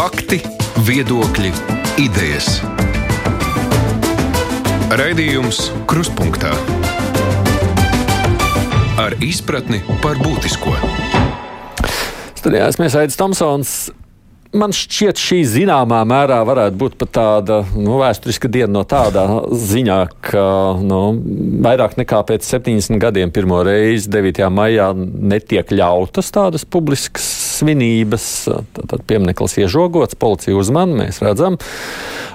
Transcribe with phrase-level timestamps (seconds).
[0.00, 0.38] Fakti,
[0.86, 1.50] viedokļi,
[2.00, 2.46] idejas.
[4.96, 5.58] Raidījums
[5.90, 6.54] Kruspunkta
[8.96, 10.72] ar izpratni par būtisko.
[12.32, 13.74] Studijā esmu Aits Tomsons.
[14.56, 20.00] Man šķiet, šī zināmā mērā varētu būt pat tāda nu, vēsturiska diena no tādā ziņā,
[20.24, 20.46] ka
[20.80, 21.02] nu,
[21.60, 24.48] vairāk nekā pēc 70 gadiem pirmo reizi 9.
[24.48, 28.26] maijā netiek ļautas tādas publiskas svinības.
[28.80, 31.60] Tad piemineklis iežogots, policija uzman, mēs redzam.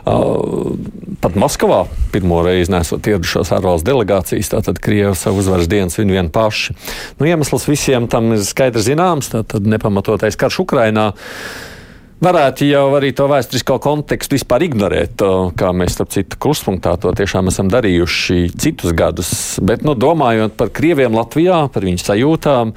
[0.06, 0.76] Uh,
[1.22, 1.84] pat Maskavā
[2.14, 6.76] pirmo reizi nesot ieradušos ārvalstu delegācijas, tātad Krievija savu uzvaras dienu svin vien paši.
[7.20, 11.12] Nu, iemesls visiem tam ir skaidrs zināms, tātad nepamatotais karš Ukrainā
[12.24, 15.24] varētu jau arī to vēsturisko kontekstu vispār ignorēt,
[15.58, 19.34] kā mēs, starp citu, kruspunktā to tiešām esam darījuši citus gadus.
[19.62, 22.74] Bet, nu, domājot par krieviem Latvijā, par viņu sajūtām,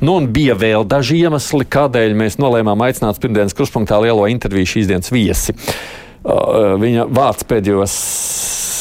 [0.00, 4.90] nu, un bija vēl daži iemesli, kādēļ mēs nolēmām aicināt pirmdienas kruspunktā lielo interviju šīs
[4.90, 5.56] dienas viesi.
[6.82, 7.94] Viņa vārds pēdējos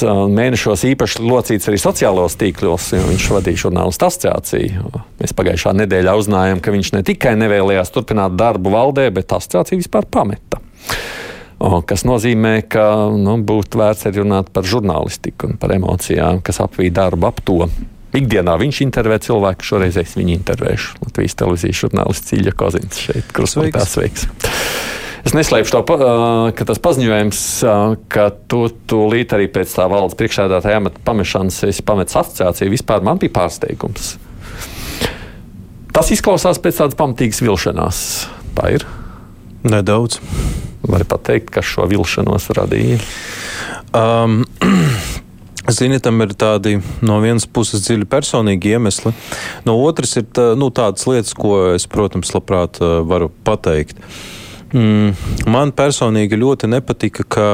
[0.06, 4.92] mēnešos īpaši locīts arī sociālos tīklos, jo viņš vadīja žurnālistu asociāciju.
[5.22, 10.10] Mēs pagājušā nedēļā uzzinājām, ka viņš ne tikai nevēlējās turpināt darbu valdē, bet asociāciju vispār
[10.12, 10.62] pameta.
[11.58, 12.84] O, kas nozīmē, ka
[13.18, 17.64] nu, būtu vērts arī runāt par žurnālistiku un par emocijām, kas apvīja darbu ap to.
[18.18, 21.00] Ikdienā viņš intervē cilvēku, šoreiz es viņu intervēšu.
[21.06, 24.28] Latvijas televīzijas žurnālists Ilja Kozins šeit, Krustpunktā sveiks.
[25.28, 25.98] Es neslēpšu to,
[26.56, 27.40] ka tas paziņojums,
[28.14, 33.20] ka tu tūlīt arī pēc tā valdes priekšsēdētāja amata pamešanas esi pametis asociāciju, vispār man
[33.20, 34.14] bija pārsteigums.
[35.92, 38.00] Tas izklausās pēc tādas pamatīgas vilšanās.
[38.58, 38.88] Tā ir.
[39.68, 40.22] Nedaudz.
[40.88, 43.02] Var pateikt, kas šo vilšanos radīja?
[43.98, 44.45] Um,
[45.68, 49.12] Zini, tam ir tādi no vienas puses dziļi personīgi iemesli,
[49.68, 54.00] no otras ir tā, nu, tādas lietas, ko es, protams, labprāt varu pateikt.
[54.72, 55.12] Mm,
[55.52, 57.48] man personīgi ļoti nepatika, ka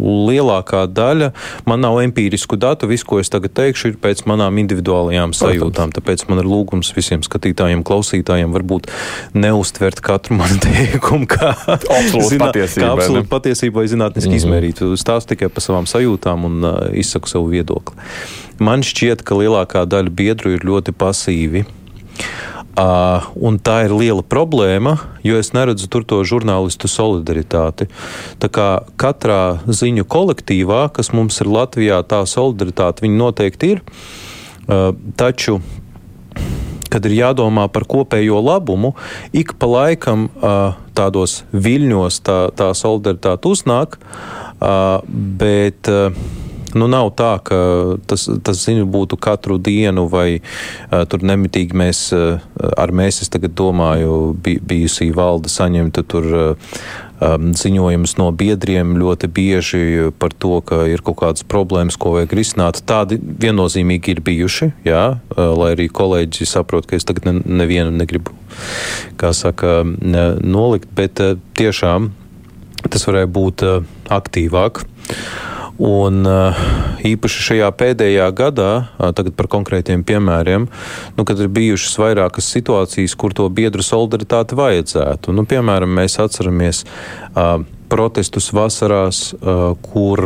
[0.00, 1.30] lielākā daļa,
[1.68, 5.94] man nav empirisku datu, viss, ko es tagad teikšu, ir pēc manām individuālajām sajūtām.
[5.96, 8.90] Tāpēc man ir lūgums visiem skatītājiem, klausītājiem, varbūt
[9.36, 14.44] neustvert katru manu teikumu kā absolūti patiesību, kā absolūti patiesību vai zinātniski mm -hmm.
[14.44, 14.92] izmērītu.
[15.00, 17.96] Stāstu tikai par savām sajūtām un uh, izsaku savu viedokli.
[18.60, 21.64] Man šķiet, ka lielākā daļa biedru ir ļoti pasīvi.
[22.70, 24.94] Uh, un tā ir liela problēma,
[25.26, 27.88] jo es neredzu tur to žurnālistu solidaritāti.
[28.38, 28.68] Tā kā
[29.00, 33.82] katrā ziņu kolektīvā, kas mums ir Latvijā, tā solidaritāte noteikti ir.
[34.70, 35.58] Uh, taču
[36.90, 38.94] kad ir jādomā par kopējo labumu,
[39.34, 43.98] ik pa laikam uh, tādos viļņos tā, tā solidaritāte uznāk,
[45.40, 45.88] bet
[46.74, 47.60] Nu, nav tā, ka
[48.06, 52.40] tas, tas ziņu būtu katru dienu, vai uh, tur nemitīgi mēs, uh,
[52.78, 56.34] ar mēs, es tagad domāju, bi, bijusī valde saņemta tur.
[56.34, 56.74] Uh,
[57.20, 59.82] um, ziņojumus no biedriem ļoti bieži
[60.20, 62.82] par to, ka ir kaut kādas problēmas, ko vajag risināt.
[62.88, 67.92] Tādi viennozīmīgi ir bijuši, jā, uh, lai arī kolēģi saprot, ka es tagad ne, nevienu
[67.94, 68.34] negribu,
[69.20, 72.12] kā saka, ne, nolikt, bet uh, tiešām
[72.88, 73.80] tas varēja būt uh,
[74.10, 74.84] aktīvāk.
[75.80, 76.58] Un eh,
[77.08, 78.70] īpaši šajā pēdējā gadā,
[79.00, 80.66] eh, tagad par konkrētiem piemēriem,
[81.16, 85.32] nu, kad ir bijušas vairākas situācijas, kur to biedru solidaritāti vajadzētu.
[85.32, 89.30] Nu, piemēram, mēs atceramies uh, protestus vasarās,
[89.82, 90.22] kur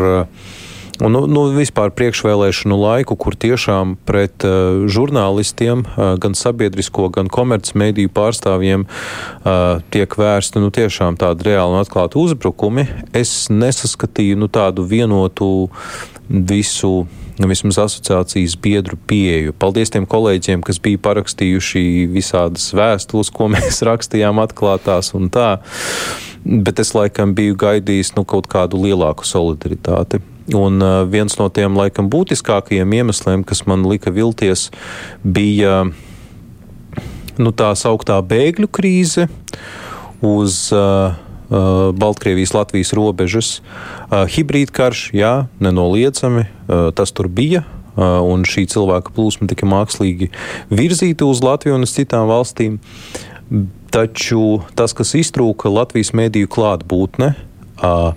[1.03, 7.27] Un, nu, nu, vispār priekšvēlēšanu laiku, kur tiešām pret uh, žurnālistiem, uh, gan sabiedrisko, gan
[7.33, 14.51] komercmediju pārstāvjiem uh, tiek vērsti nu, tiešām tādi reāli un atklāti uzbrukumi, es nesaskatīju nu,
[14.53, 15.49] tādu vienotu
[16.29, 17.09] visu
[17.43, 19.55] vismaz asociācijas biedru pieeju.
[19.59, 25.57] Paldies tiem kolēģiem, kas bija parakstījuši visādas vēstules, ko mēs rakstījām atklātās un tā.
[26.45, 30.23] Bet es laikam biju gaidījis nu, kaut kādu lielāku solidaritāti.
[30.53, 34.69] Un uh, viens no tiem laikam būtiskākajiem iemesliem, kas man lika vilties,
[35.25, 35.87] bija
[37.41, 39.29] nu, tā sauktā bēgļu krīze
[40.25, 41.17] uz uh,
[41.49, 43.55] uh, Baltkrievijas-Latvijas robežas.
[44.11, 47.65] Uh, Hibrīdkarš, jā, nenoliedzami, uh, tas tur bija.
[47.95, 50.33] Uh, un šī cilvēka plūsma tika mākslīgi
[50.67, 52.81] virzīta uz Latviju un uz citām valstīm.
[53.95, 57.35] Taču tas, kas iztrūka Latvijas mēdīju klātbūtne,
[57.79, 58.17] uh,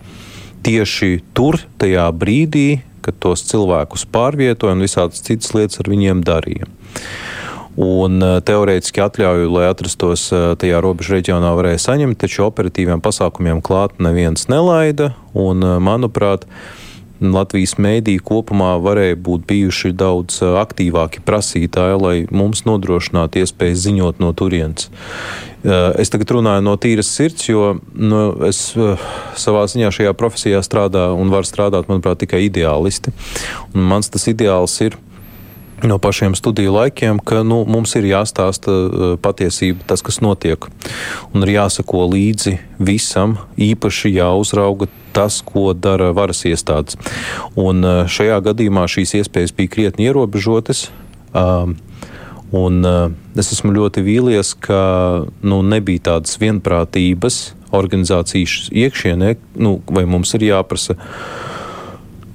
[0.66, 6.68] tieši tur, tajā brīdī, kad tos cilvēkus pārvietoja un visādas citas lietas ar viņiem darīja.
[7.78, 13.62] Un eh, teorētiski atļauju, lai atrastos eh, tajā robežu reģionā, varēja saņemt, taču operatīviem pasākumiem
[13.62, 15.12] klāt neviens nelaida.
[15.38, 16.48] Un, eh, manuprāt,
[17.22, 24.34] Latvijas mēdīji kopumā varēja būt bijuši daudz aktīvāki prasītāji, lai mums nodrošinātu iespēju ziņot no
[24.38, 24.92] turienes.
[25.98, 28.62] Es tagad runāju no tīras sirds, jo nu, es
[29.42, 33.12] savā ziņā šajā profesijā strādāju un varu strādāt, manuprāt, tikai ideālisti.
[33.74, 35.00] Un mans tas ideāls ir
[35.84, 40.70] no pašiem studiju laikiem, ka nu, mums ir jāstāsta patiesība, tas, kas notiek.
[41.34, 47.00] Un ir jāsako līdzi visam, īpaši jāuzrauga tas, ko dara varas iestādes.
[47.58, 50.88] Un uh, šajā gadījumā šīs iespējas bija krietni ierobežotas.
[51.34, 51.76] Um,
[52.56, 53.10] un uh,
[53.40, 54.80] es esmu ļoti vīlies, ka
[55.42, 57.42] nu, nebija tādas vienprātības
[57.76, 60.96] organizācijas iekšienē, nu, vai mums ir jāprasa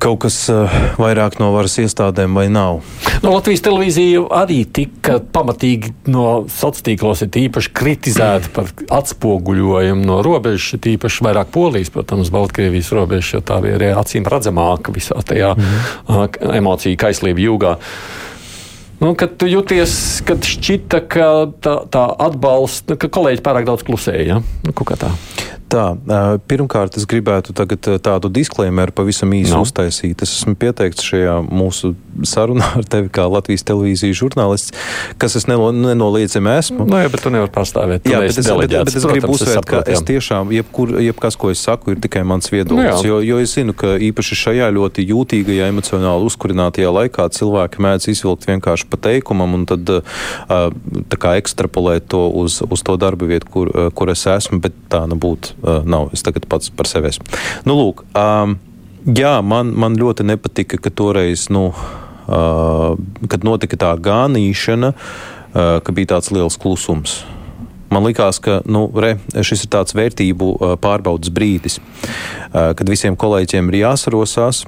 [0.02, 2.81] kaut kas uh, vairāk no varas iestādēm vai nav.
[3.22, 10.19] No nu, Latvijas televīzija arī tika pamatīgi no sociālos tīklos īpaši kritizēta par atspoguļojumu no
[10.26, 15.54] robežas, īpaši vairāk polijas, protams, Baltkrievijas robežas, jo tā bija arī acīm redzamāka visā tajā
[15.54, 15.62] mm
[16.08, 16.56] -hmm.
[16.58, 17.76] emociju kaislību jūgā.
[19.02, 19.93] Nu, kad tu jūties,
[20.26, 21.28] kad šķita, ka
[21.58, 24.37] tā, tā atbalsta, ka kolēģi pārāk daudz klusēja.
[24.37, 24.43] Ja?
[24.62, 25.10] Nu, tā.
[25.72, 25.84] Tā,
[26.50, 29.62] pirmkārt, es gribētu tādu disklaimeru pavisam īsi no.
[29.64, 30.20] uztaisīt.
[30.25, 31.94] Es esmu pieteikts šajā mūsu
[32.28, 34.75] sarunā ar tevi kā Latvijas televīzijas žurnālists,
[35.20, 36.84] kas es neno, nenoliedzami esmu.
[36.84, 38.04] No, nu, bet tu nevari pastāvēt.
[38.04, 41.64] Jā, bet es, bet, bet es gribu uzsvērt, ka es tiešām, jebkur, jebkas, ko es
[41.64, 43.00] saku, ir tikai mans viedoklis.
[43.00, 48.10] No, jo, jo es zinu, ka īpaši šajā ļoti jūtīgajā, emocionāli uzkurinātajā laikā cilvēki mēdz
[48.12, 53.48] izvilkt vienkārši pa teikumam un tad tā kā ekstrapolēt to uz, uz to darba vietu,
[53.52, 56.10] kur, kur es esmu, bet tā nebūtu uh, nav.
[56.14, 57.26] Es tagad pats par sevi esmu.
[57.68, 58.56] Nu, lūk, um,
[59.06, 62.92] jā, man, man ļoti nepatika, ka toreiz, nu, uh,
[63.28, 67.22] kad notika tā gānīšana, uh, ka bija tāds liels klusums.
[67.92, 71.74] Man liekas, ka nu, re, šis ir tāds vērtību pārbaudas brīdis,
[72.48, 74.62] kad visiem kolēģiem ir jāsarosās,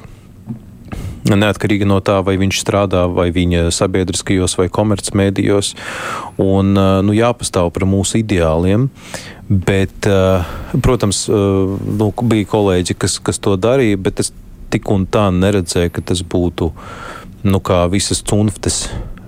[1.32, 5.72] neatkarīgi no tā, vai viņš strādā vai viņa sabiedriskajos vai komercmedijos,
[6.42, 8.90] un nu, jāpastāv par mūsu ideāliem.
[9.48, 10.08] Bet,
[10.84, 14.32] protams, nu, bija kolēģi, kas, kas to darīja, bet es
[14.72, 16.70] tik un tā neredzēju, ka tas būtu
[17.44, 17.60] nu,
[17.92, 18.86] visas cunftes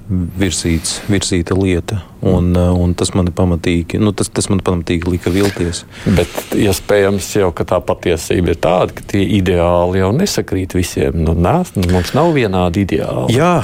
[0.09, 2.01] virsīts, virsīta lieta.
[2.27, 5.85] Un, uh, un tas man pamatīgi, nu, tas, tas man pamatīgi lika vilties.
[6.17, 11.21] Bet iespējams jau, ka tā patiesība ir tāda, ka tie ideāli jau nesakrīt visiem.
[11.27, 11.59] Nu, nē,
[11.93, 13.37] mums nav vienādi ideāli.
[13.39, 13.61] Jā,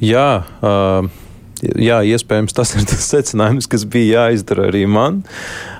[0.00, 0.32] jā.
[0.60, 1.22] Uh,
[1.56, 5.22] Jā, iespējams, tas ir tas secinājums, kas bija jāizdara arī man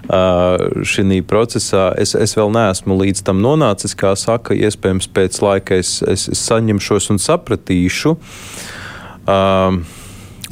[0.08, 0.56] uh,
[0.88, 1.90] šajā procesā.
[2.00, 6.46] Es, es vēl neesmu līdz tam nonācis, kā saka, iespējams, pēc laika es, es, es
[6.48, 8.14] saņemšos un sapratīšu.
[8.16, 8.85] Uh,
[9.26, 9.82] Um,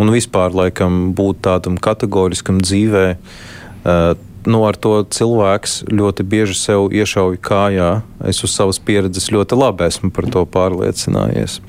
[0.02, 4.14] un vispār, laikam, būt tādam kategoriskam dzīvē, uh,
[4.50, 7.92] nu, ar to cilvēks ļoti bieži sev iešauj kājā.
[8.26, 11.60] Es uz savas pieredzes ļoti labi esmu par to pārliecinājies.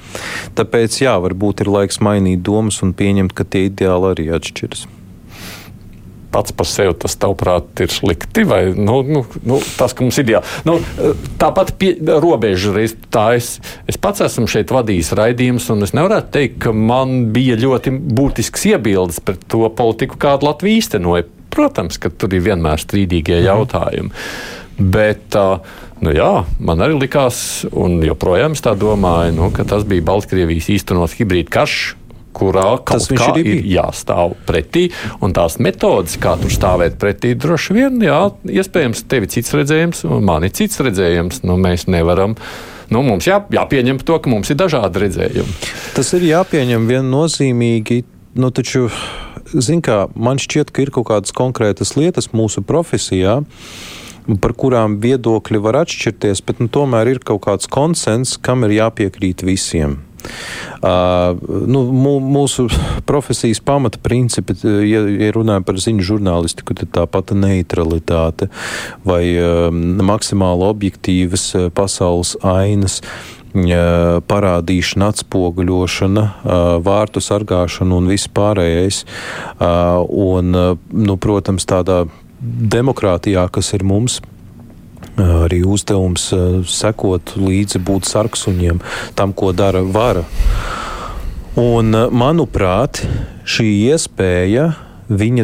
[0.58, 4.88] Tāpēc, jā, varbūt ir laiks mainīt domas un pieņemt, ka tie ideāli arī atšķiras
[6.36, 8.44] pats par sevi tas, tavuprāt, ir slikti?
[8.48, 10.52] Vai nu, nu, nu, tas, ka mums ir ideāli?
[10.68, 10.78] Nu,
[11.42, 11.94] tāpat pie,
[12.24, 13.56] robeža reiz tā es,
[13.90, 18.68] es pats esmu šeit vadījis raidījumus, un es nevarētu teikt, ka man bija ļoti būtisks
[18.74, 21.30] iebildes pret to politiku, kādu Latvija īstenoja.
[21.56, 23.46] Protams, ka tur ir vienmēr strīdīgie mhm.
[23.48, 24.16] jautājumi.
[24.76, 25.38] Bet,
[26.04, 27.38] nu jā, man arī likās,
[27.72, 31.94] un joprojām es tā domāju, nu, ka tas bija Baltkrievijas īstenots hibrīd karš
[32.36, 33.64] kurā kaut kā ir bija.
[33.80, 34.88] jāstāv pretī.
[35.24, 38.22] Un tās metodes, kā tur stāvēt pretī, droši vien, jā,
[38.62, 41.44] iespējams, tev ir cits redzējums, un man ir cits redzējums.
[41.48, 42.36] Nu, mēs nevaram.
[42.94, 45.60] Nu, mums jā, jāpieņem to, ka mums ir dažādi redzējumi.
[45.96, 48.04] Tas ir jāpieņem viennozīmīgi.
[48.36, 48.90] Nu, taču,
[49.54, 53.40] zin kā, man šķiet, ka ir kaut kādas konkrētas lietas mūsu profesijā,
[54.42, 59.46] par kurām viedokļi var atšķirties, bet nu, tomēr ir kaut kāds konsens, kam ir jāpiekrīt
[59.46, 60.00] visiem.
[60.26, 61.86] Uh, nu,
[62.22, 62.68] mūsu
[63.08, 68.50] profesijas pamata principi, ja, ja runājam par ziņu žurnālistiku, tad tā pati neutralitāte
[69.08, 73.02] vai uh, maksimāli objektīvas pasaules ainas
[73.56, 76.24] parādīšana, atspoguļošana,
[76.84, 79.06] vārtu sargāšana un viss pārējais.
[79.64, 80.52] Un,
[80.92, 82.04] nu, protams, tādā
[82.76, 84.20] demokrātijā, kas ir mums,
[85.22, 86.28] arī uzdevums
[86.70, 88.82] sekot līdzi, būt sarksuņiem
[89.16, 90.26] tam, ko dara vara.
[91.56, 93.00] Un, manuprāt,
[93.48, 94.74] šī iespēja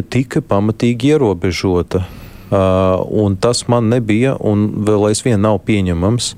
[0.02, 2.04] tika pamatīgi ierobežota.
[2.52, 3.00] Uh,
[3.40, 6.34] tas man nebija, un vēl aizvien nav pieņemams,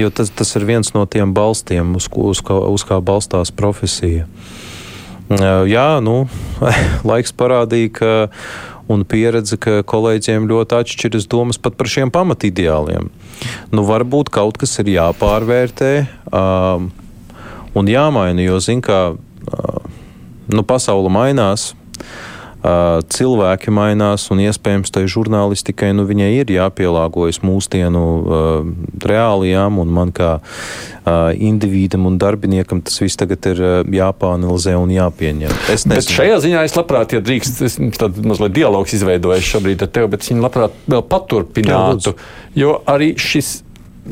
[0.00, 4.24] jo tas, tas ir viens no tiem balstiem, uz, uz, kā, uz kā balstās profesija.
[5.28, 6.24] Uh, jā, nu,
[7.10, 8.14] laiks parādīja, ka
[8.90, 13.08] un pieredze, ka kolēģiem ļoti atšķiras domas pat par šiem pamatideāliem.
[13.72, 15.92] Nu, varbūt kaut kas ir jāpārvērtē
[16.28, 16.90] um,
[17.74, 19.88] un jāmaina, jo, zin kā, uh,
[20.52, 21.72] nu, pasaule mainās.
[22.64, 28.68] Cilvēki mainās, un iespējams tai žurnālistikai nu, viņai ir jāpielāgojas mūsdienu uh,
[29.04, 34.94] reālijām, un man kā uh, individam un darbiniekam tas viss tagad ir uh, jāpāanalizē un
[34.94, 35.52] jāpieņem.
[35.68, 35.98] Es nezinu.
[35.98, 40.12] bet šajā ziņā es labprāt, ja drīkst, es tad mazliet dialogs izveidojis šobrīd ar tevi,
[40.16, 42.16] bet viņi labprāt vēl paturpinātu,
[42.56, 43.58] jo arī šis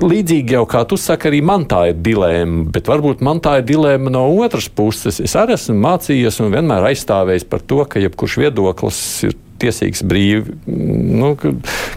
[0.00, 3.68] līdzīgi jau kā tu saki, arī man tā ir dilēma, bet varbūt man tā ir
[3.68, 5.20] dilēma no otras puses.
[5.20, 10.56] Es arī esmu mācījies un vienmēr aizstāvējis par to, ka jebkurš viedoklis ir tiesīgs brīvi.
[10.66, 11.32] Nu,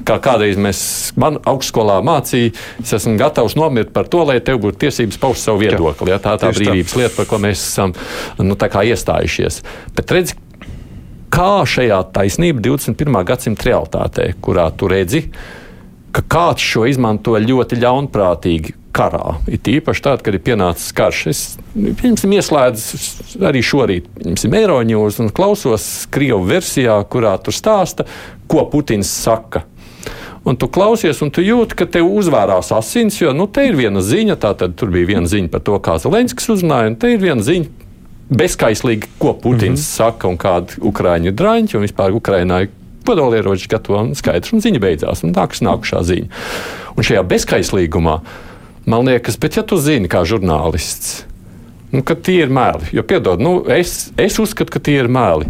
[0.06, 0.80] kā kādreiz mēs,
[1.20, 5.64] man augstskolā mācīja, es esmu gatavs nomirt par to, lai tev būtu tiesības paust savu
[5.64, 6.12] viedokli.
[6.14, 7.02] Ja, tā ir tā brīvības tā.
[7.02, 7.96] lieta, par ko mēs esam
[8.38, 9.62] nu, iestājušies.
[9.98, 10.36] Bet redz,
[11.34, 13.22] kā šajā taisnība 21.
[13.28, 15.26] gadsimta realitātē, kurā tu redzi,
[16.16, 19.36] ka kāds šo izmanto ļoti ļaunprātīgi karā.
[19.52, 21.22] It īpaši tad, kad ir pienācis karš.
[21.32, 21.42] Es
[22.00, 24.08] pirmsim, ieslēdzu arī šorīt
[24.46, 28.08] Eiroņūs un klausos Krievu versijā, kurā tur stāsta,
[28.48, 29.66] ko Putins saka.
[30.46, 34.04] Un tu klausies, un tu jūti, ka tev uzvārās asins, jo nu, te ir viena
[34.06, 37.24] ziņa, tā tad tur bija viena ziņa par to, kā Zelenskis uzrunāja, un te ir
[37.24, 37.90] viena ziņa
[38.30, 39.96] bezskaislīgi, ko Putins mm -hmm.
[39.98, 42.70] saka un kādi ukrāņu drāņi un vispār Ukrainā ir
[43.08, 45.24] kodolieroči gatavo un skaidrs, un ziņa beidzās.
[45.26, 46.44] Un nāks nākušā ziņa.
[46.96, 48.20] Un šajā bezskaislīgumā
[48.90, 51.24] man liekas, bet ja tu zini kā žurnālists,
[51.94, 55.50] nu, ka tie ir meli, jo piedod, nu, es, es uzskatu, ka tie ir meli.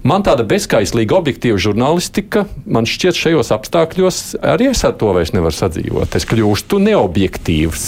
[0.00, 5.52] Man tāda bezskaislīga, objektīva žurnālistika, man šķiet, šajos apstākļos arī es ar to vairs nevaru
[5.52, 6.16] sadzīvot.
[6.16, 7.84] Es kļūstu neobjektīvs,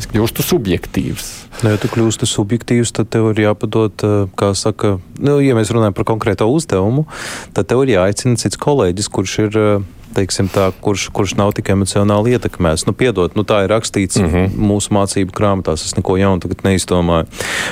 [0.00, 1.28] es kļūstu subjektīvs.
[1.62, 5.70] Nu, ja tu kļūsti subjektīvs, tad tev ir jāpadod, eh, kā saka, nu, ja mēs
[5.70, 7.06] runājam par konkrēto uzdevumu,
[7.54, 9.86] tad tev ir jāaicina cits kolēģis, kurš ir eh,
[10.18, 12.88] teiksim, tā, kurš, kurš nav tik emocionāli ietekmēts.
[12.90, 14.58] Nu, piedot, nu, tā ir rakstīts mm -hmm.
[14.58, 15.86] mūsu mācību grāmatās.
[15.86, 17.30] Es neko jaunu tagad neizdomāju.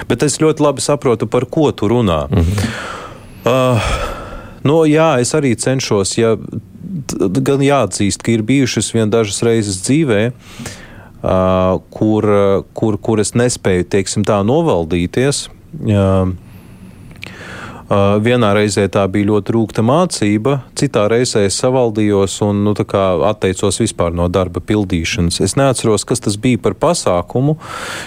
[0.09, 2.31] Bet es ļoti labi saprotu, par ko tu runā.
[2.31, 3.00] Mm -hmm.
[3.41, 3.93] Uh,
[4.67, 6.35] no, jā, es arī cenšos, ja,
[7.41, 12.29] gan jāatzīst, ka ir bijušas vien dažas reizes dzīvē, uh, kur,
[12.77, 15.49] kur, kur es nespēju, teiksim, tā novaldīties.
[15.81, 16.35] Uh,
[17.91, 24.15] vienā reizē tā bija ļoti rūkta mācība, citā reizē es savaldījos un nu, atteicos vispār
[24.15, 25.41] no darba pildīšanas.
[25.43, 27.57] Es neatceros, kas tas bija par pasākumu,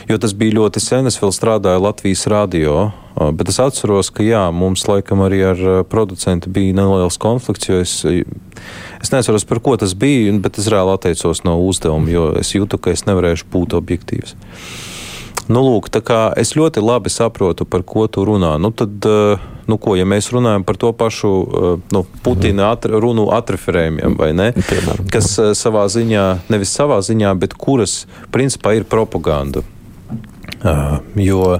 [0.07, 1.07] jo tas bija ļoti sen.
[1.11, 2.91] Es vēl strādāju Latvijas radio.
[3.13, 7.93] Bet es atceros, ka jā, mums laikam arī ar producentu bija neliels konflikts, jo es,
[9.03, 12.79] es neatceros, par ko tas bija, bet es reāli atteicos no uzdevuma, jo es jūtu,
[12.81, 14.33] ka es nevarēšu būt objektīvs.
[15.51, 15.89] Nu, lūk,
[16.39, 18.55] es ļoti labi saprotu, par ko tu runā.
[18.61, 22.99] Nu, tad, uh, nu, ko, ja mēs runājam par to pašu uh, nu, Putina atra,
[23.01, 24.51] runu atreferējumiem, vai ne?
[24.55, 25.09] Piemēram.
[25.13, 29.65] Kas uh, savā ziņā, nevis savā ziņā, bet kuras principā ir propaganda.
[31.19, 31.57] Jo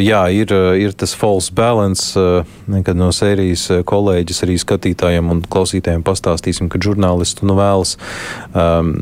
[0.00, 2.14] jā, ir, ir tas false balance,
[2.86, 7.96] kad no sērijas kolēģis arī skatītājiem un klausītājiem pastāstīsim, ka žurnālisti nu, vēlas
[8.56, 8.94] um,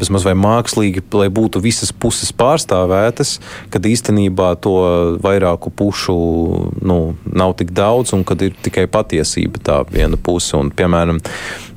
[0.00, 3.38] bezmaz vai mākslīgi, lai būtu visas puses pārstāvētas,
[3.72, 4.76] kad īstenībā to
[5.24, 6.18] vairāku pušu
[6.84, 10.52] nu, nav tik daudz un kad ir tikai patiesība tā viena puse.
[10.60, 11.20] Un, piemēram,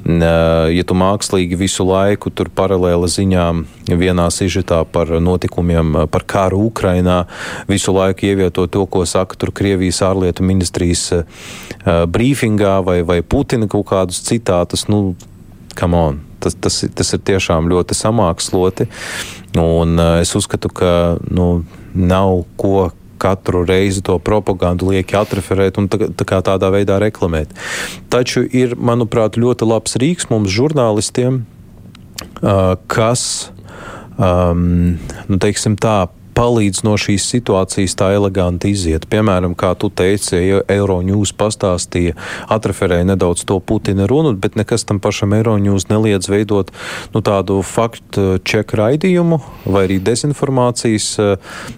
[0.03, 7.23] ja tu mākslīgi visu laiku tur paralēli ziņām vienā sižetā par notikumiem, par karu Ukrainā,
[7.69, 11.23] visu laiku ievieto to, ko saka tur Krievijas ārlietu ministrijas uh,
[11.85, 15.15] brīfingā vai, vai Putina kaut kādus citātus, nu,
[15.79, 16.21] come on.
[16.43, 18.89] Tas, tas, tas ir tiešām ļoti samāksloti.
[19.55, 20.91] Un uh, es uzskatu, ka
[21.31, 21.63] nu,
[21.95, 22.89] nav ko
[23.23, 27.55] katru reizi to propagandu lieki atreferēt un tā, tā kā tādā veidā reklamēt.
[28.13, 31.43] Taču ir, manuprāt, ļoti labs rīks mums, žurnālistiem,
[32.91, 33.23] kas,
[34.17, 34.99] um,
[35.29, 36.03] nu, teiksim tā,
[36.35, 39.07] palīdz no šīs situācijas tā eleganti iziet.
[39.11, 40.39] Piemēram, kā tu teici,
[40.71, 42.15] Euronews pastāstīja,
[42.53, 46.71] atreferēja nedaudz to Putina runu, bet nekas tam pašam Euronews neliedz veidot
[47.13, 51.09] nu, tādu faktu čeku raidījumu vai arī dezinformācijas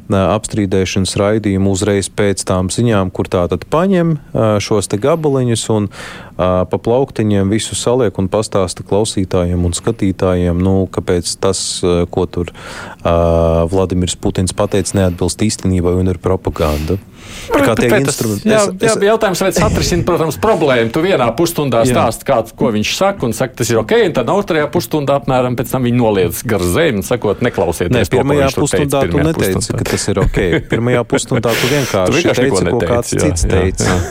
[0.10, 4.18] apstrīdēšanas raidījumu uzreiz pēc tām ziņām, kur tā tad paņem
[4.64, 5.90] šos te gabaliņus un
[6.38, 11.60] pa plauktiņiem visu saliek un pastāsta klausītājiem un skatītājiem, nu, kāpēc tas,
[12.12, 12.52] ko tur
[13.72, 17.00] Vladimirs Putins pateica, neatbilst īstenībai un ir propaganda.
[17.54, 18.50] Kā tie instrumenti.
[18.50, 20.92] Jā, es, jā, jautājums, vai tas atrisina, protams, problēmu.
[20.94, 24.32] Tu vienā pusstundā stāsti, kāds, ko viņš saka, un saka, tas ir ok, un tad
[24.34, 27.96] otrajā pusstundā apmēram pēc tam viņi noliedz gar zemi un sakot, neklausieties.
[27.96, 29.82] Nē, pirmajā to, pusstundā tu neteici, pusstundā.
[29.82, 30.40] ka tas ir ok.
[30.74, 33.96] Pirmajā pusstundā tu vienkārši, tu vienkārši teici, ko kāds jā, cits teica.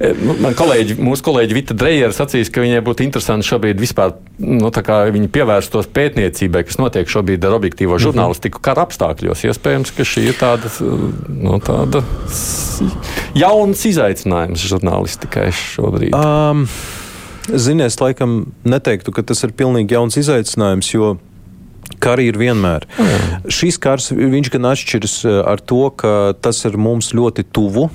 [0.00, 4.14] E, nu, man kolēģi mūsu kolēģi Vita Drejer sacīs, ka viņai būtu interesanti šobrīd vispār,
[4.40, 8.04] nu, tā kā viņi pievērstos pētniecībai, kas notiek šobrīd ar objektīvo mhm.
[8.06, 9.44] žurnālistiku kara apstākļos.
[9.50, 11.89] Iespējams, ka šī ir tāda, nu, tāda
[13.38, 16.16] jauns izaicinājums žurnālistikai šobrīd.
[16.16, 16.66] Um.
[17.50, 21.16] Zinies, laikam neteiktu, ka tas ir pilnīgi jauns izaicinājums, jo
[22.00, 22.86] Kari ir vienmēr.
[22.96, 23.48] Mm.
[23.52, 27.88] Šis kars, viņš gan atšķiras ar to, ka tas ir mums ļoti tuvu.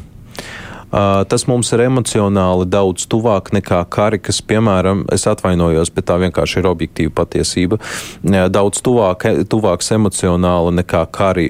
[1.30, 6.62] Tas mums ir emocionāli daudz tuvāk nekā kari, kas, piemēram, es atvainojos, bet tā vienkārši
[6.62, 7.80] ir objektīva patiesība.
[8.24, 11.50] Daudz tuvāk, tuvāks emocionāli nekā kari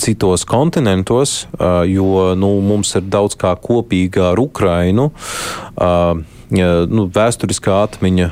[0.00, 1.42] citos kontinentos,
[1.90, 5.10] jo nu, mums ir daudz kā kopīga ar Ukrainu
[6.54, 8.30] nu, vēsturiskā atmiņa,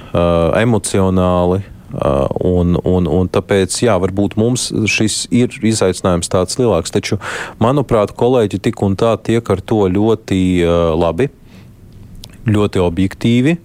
[0.63, 1.63] emocionāli.
[1.93, 7.19] Un, un, un tāpēc, jā, varbūt mums šis ir izaicinājums tāds lielāks, taču,
[7.61, 10.41] manuprāt, kolēģi tik un tā tiek ar to ļoti
[10.97, 11.29] labi,
[12.49, 13.57] ļoti objektīvi.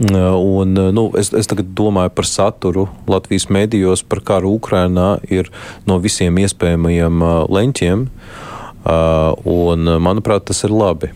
[0.00, 5.50] Un, nu, es, es tagad domāju par saturu Latvijas medijos, par karu Ukrajinā, ir
[5.90, 8.06] no visiem iespējamajiem leņķiem.
[9.50, 11.10] Un, manuprāt, tas ir labi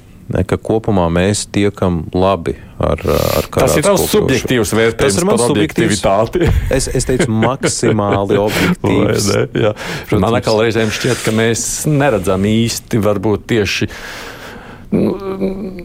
[0.49, 3.61] ka kopumā mēs tiekam labi ar, ar karātu.
[3.61, 5.27] Tas ir tavs subjektīvs vērtējums.
[5.29, 6.49] Mans subjektivitāti.
[6.75, 9.31] es, es teicu maksimāli objektīvs.
[9.55, 9.75] Ne,
[10.17, 13.91] Man atkal reizēm šķiet, ka mēs neredzam īsti varbūt tieši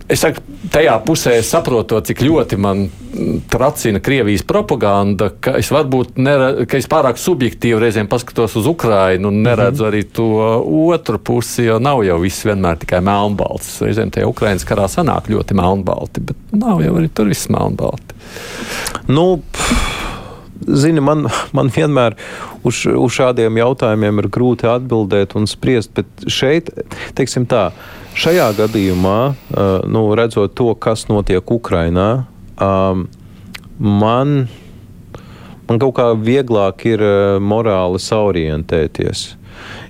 [0.10, 0.42] Es saku,
[0.74, 2.88] tajā pusē saprotot, cik ļoti man
[3.50, 9.32] tracina Krievijas propaganda, ka es varbūt nere, ka es pārāk subjektīvi reizēm paskatos uz Ukrajinu
[9.32, 9.92] un neredzu -hmm.
[9.92, 10.28] arī to
[10.94, 13.82] otru pusi, jo nav jau viss vienmēr tikai melnbalts.
[13.82, 18.16] Reizēm tajā Ukrainas karā sanāk ļoti melnbalti, bet nav jau arī tur viss melnbalti.
[19.08, 19.42] Nu.
[20.70, 21.26] Zini, man,
[21.58, 22.16] man vienmēr
[22.68, 26.70] uz, uz šādiem jautājumiem ir grūti atbildēt un spriest, bet šeit,
[27.18, 27.70] teiksim tā,
[28.20, 29.18] šajā gadījumā,
[29.90, 32.10] nu, redzot to, kas notiek Ukrainā,
[33.80, 34.36] man,
[35.70, 37.06] man kaut kā vieglāk ir
[37.42, 39.28] morāli saorientēties.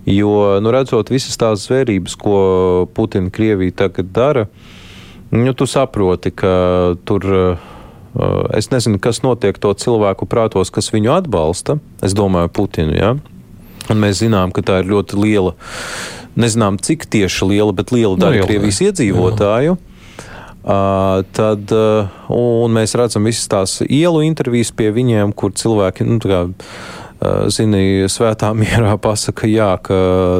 [0.09, 0.33] Jo,
[0.63, 2.37] nu, redzot visas tās zvērības, ko
[2.95, 4.45] Putina Krievija tagad dara,
[5.35, 6.53] nu, tu saproti, ka
[7.05, 7.68] tur Eh,
[8.57, 11.79] es nezinu, kas notiek to cilvēku prātos, kas viņu atbalsta.
[12.05, 12.95] Es domāju, Putinu.
[12.97, 13.11] Ja?
[13.89, 15.55] Un mēs zinām, ka tā ir ļoti liela,
[16.39, 19.77] nezinām cik tieši liela, bet liela daļa Krievijas iedzīvotāju.
[20.59, 26.41] Uh, tad, uh, mēs redzam visas tās ielu intervijas pie viņiem, kur cilvēki nu, kā,
[26.49, 27.08] Eh,
[27.51, 29.99] zini, svētā mierā pasaka, jā, ka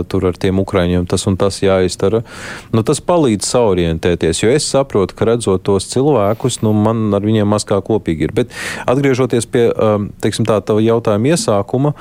[0.10, 2.24] tur ar tiem ukraiņiem tas un tas jāizdara.
[2.74, 7.50] Nu, tas palīdz saorientēties, jo es saprotu, ka redzot tos cilvēkus, nu, man ar viņiem
[7.50, 8.36] maz kā kopīgi ir.
[8.36, 8.54] Bet
[8.89, 11.96] atgriežoties pie, eh, teiksim tā, tava jautājuma iesākuma,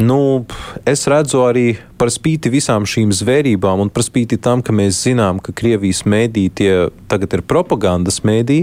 [0.00, 0.46] Nu,
[0.88, 5.42] es redzu arī par spīti visām šīm zvērībām, un par spīti tam, ka mēs zinām,
[5.44, 6.72] ka Krievijas mēdī tie
[7.10, 8.62] tagad ir propagandas mēdī,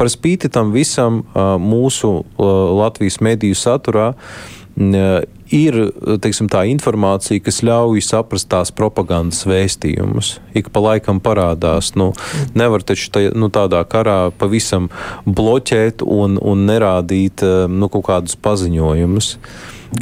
[0.00, 5.76] par spīti tam visam uh, mūsu Latvijas mēdīju saturā uh, ir
[6.22, 10.38] teiksim, tā informācija, kas ļauj saprast tās propagandas vēstījumus.
[10.58, 11.94] Ik pa laikam parādās.
[11.98, 12.12] Nu,
[12.58, 14.90] nevar taču tā, nu, tādā karā pavisam
[15.26, 19.34] bloķēt un, un nerādīt nu, kaut kādus paziņojumus.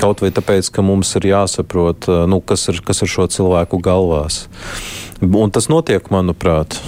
[0.02, 4.46] Kaut vai tāpēc, ka mums ir jāsaprot, nu, kas, ir, kas ir šo cilvēku galvās.
[5.22, 6.80] Un tas notiek, manuprāt.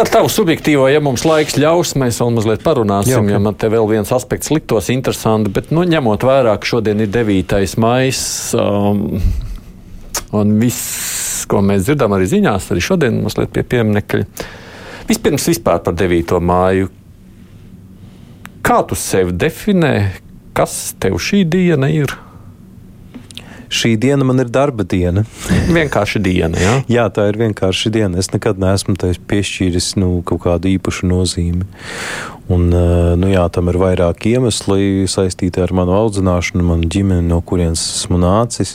[0.00, 3.34] Par tavu subjektīvo, ja mums laiks ļaus, mēs vēl mazliet parunāsim, Jā, okay.
[3.34, 7.10] ja man te vēl viens aspekts liktos interesanti, bet, nu, ņemot vērā, ka šodien ir
[7.12, 7.52] 9.
[7.84, 8.22] maijs,
[8.56, 9.02] um,
[10.40, 14.24] un viss, ko mēs dzirdam arī ziņās, arī šodien mazliet pie pieminekļa.
[15.10, 16.32] Vispirms vispār par 9.
[16.48, 16.88] māju.
[18.64, 19.94] Kā tu sevi definē,
[20.56, 22.16] kas tev šī diena ir?
[23.70, 25.24] Šī diena man ir darba diena.
[25.78, 26.58] vienkārši diena.
[26.60, 26.74] Jā?
[26.90, 28.18] jā, tā ir vienkārši diena.
[28.20, 28.96] Es nekad neesmu
[29.30, 31.66] piešķīris nu, kaut kādu īpašu nozīmi.
[32.50, 32.66] Un,
[33.20, 38.18] nu, jā, tam ir vairāk iemesli saistīti ar manu audzināšanu, manu ģimeni, no kurienes esmu
[38.18, 38.74] nācis.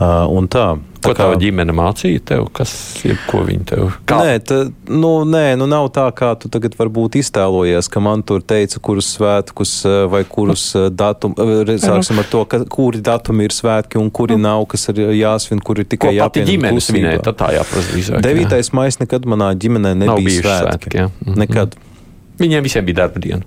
[0.00, 0.74] Un tā.
[1.04, 1.36] Ko tā kā...
[1.38, 2.46] ģimene mācīja tev?
[2.56, 2.72] Kas
[3.06, 3.82] ir ko viņa tev?
[4.08, 4.18] Kā?
[4.24, 8.42] Nē, tā, nu, nē, nu nav tā, kā tu tagad varbūt iztēlojies, ka man tur
[8.42, 13.54] teica, kurus svētkus eh, vai kurus eh, datumus, sāksim ar to, ka, kuri datumi ir
[13.54, 14.46] svētki un kuri nu.
[14.48, 16.50] nav, kas ir jāsvin, kuri ir tikai jāpiemina.
[16.50, 18.24] ģimenes svinēja, tad tā jāprasa.
[18.24, 18.62] 9.
[18.80, 20.64] maijs nekad manā ģimenē nebija svētki.
[20.64, 21.08] svētki jā.
[21.12, 21.40] mm -hmm.
[21.44, 21.78] Nekad.
[22.40, 23.44] Viņiem visiem bija darba diena.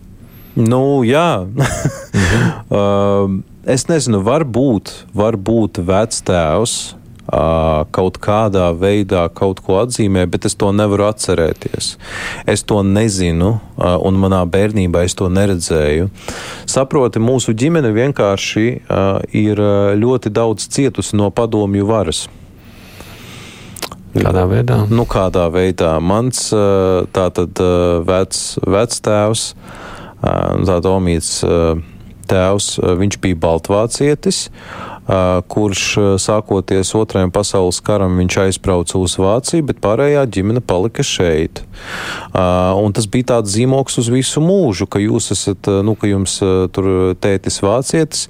[0.55, 1.43] Nu, jā.
[1.43, 2.51] mm -hmm.
[2.69, 6.77] uh, es nezinu, varbūt, varbūt vectēvs
[7.27, 11.97] kaut kādā veidā kaut ko atzīmē, bet es to nevaru atcerēties.
[12.47, 16.07] Es to nezinu, un manā bērnībā es to neredzēju.
[16.71, 18.65] Saproti, mūsu ģimene vienkārši
[19.35, 19.63] ir
[19.99, 22.27] ļoti daudz cietusi no padomju varas
[24.17, 24.79] Kādā veidā?
[24.89, 25.97] Nu, kādā veidā?
[26.01, 26.47] Mans
[27.13, 27.59] tātad
[28.07, 29.43] vec, vectēvs,
[30.23, 31.43] tātad Omīts
[32.29, 32.69] tēvs,
[33.01, 34.45] viņš bija Baltvācietis
[35.47, 35.83] kurš
[36.19, 41.61] sākoties otrajam pasaules karam viņš aizbrauca uz Vāciju, bet pārējā ģimene palika šeit.
[42.37, 46.37] Un tas bija tāds zīmoks uz visu mūžu, ka jūs esat, nu, ka jums
[46.75, 48.27] tur tētis vācietis.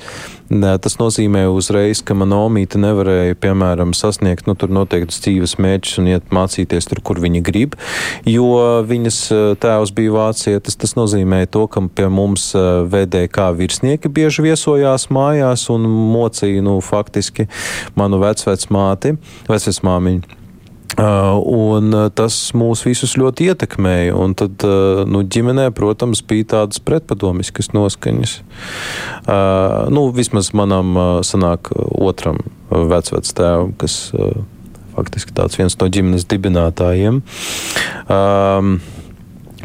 [0.48, 6.32] Tas nozīmē uzreiz, ka mana omīte nevarēja, piemēram, sasniegt nu, noteiktus dzīves mērķus un iet
[6.32, 7.76] mācīties tur, kur viņa grib,
[8.24, 8.48] jo
[8.88, 9.20] viņas
[9.60, 10.80] tēvs bija vācietis.
[10.80, 17.50] Tas nozīmē to, ka pie mums VDK virsnieki bieži viesojās mājās un mocīja, nu, faktiski
[18.00, 19.18] manu vecvecmāti,
[19.52, 20.37] vecvecmāmiņu.
[20.98, 24.16] Uh, un uh, tas mūs visus ļoti ietekmēja.
[24.18, 28.40] Un tad uh, nu, ģimenē, protams, bija tādas pretpadomiskas noskaņas.
[29.94, 30.96] Nu, vismaz manam
[31.28, 32.40] sanāk otram
[32.72, 33.98] vecvectēvam, kas
[34.96, 37.20] faktiski tāds viens no ģimenes dibinātājiem.
[38.08, 38.78] Um,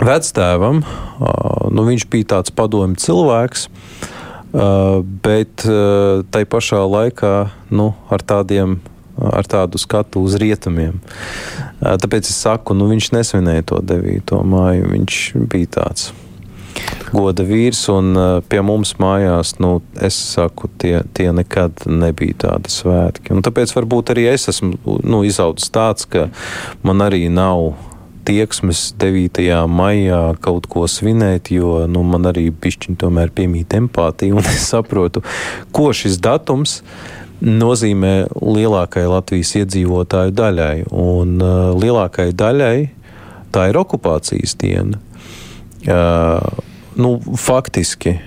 [0.03, 3.69] vectēvam, nu, viņš bija tāds padomju cilvēks.
[4.53, 7.37] Uh, bet uh, tai pašā laikā
[7.73, 8.83] nu, ar tādiem
[9.19, 10.99] ar tādu skatu uz rietumiem.
[11.81, 14.37] Tāpēc es saku, nu, viņš nesvinēja to 9.
[14.49, 14.91] māju.
[14.93, 15.23] Viņš
[15.53, 16.11] bija tāds
[17.13, 18.17] goda vīrs, un
[18.49, 23.35] pie mums mājās, nu, es saku, tie, tie nekad nebija tādi svētki.
[23.37, 26.31] Un tāpēc varbūt arī es esmu nu, izaudzis tāds, ka
[26.87, 27.75] man arī nav
[28.25, 29.43] tieksmes 9.
[29.67, 35.25] maijā kaut ko svinēt, jo nu, man arī pišķiņi tomēr piemīt empātija, un es saprotu,
[35.75, 40.77] ko šis datums ir nozīmē lielākai Latvijas iedzīvotāju daļai.
[40.91, 42.77] Un uh, lielākai daļai
[43.53, 45.01] tā ir okupācijas diena.
[45.83, 46.39] Uh,
[46.95, 48.19] nu, faktiski.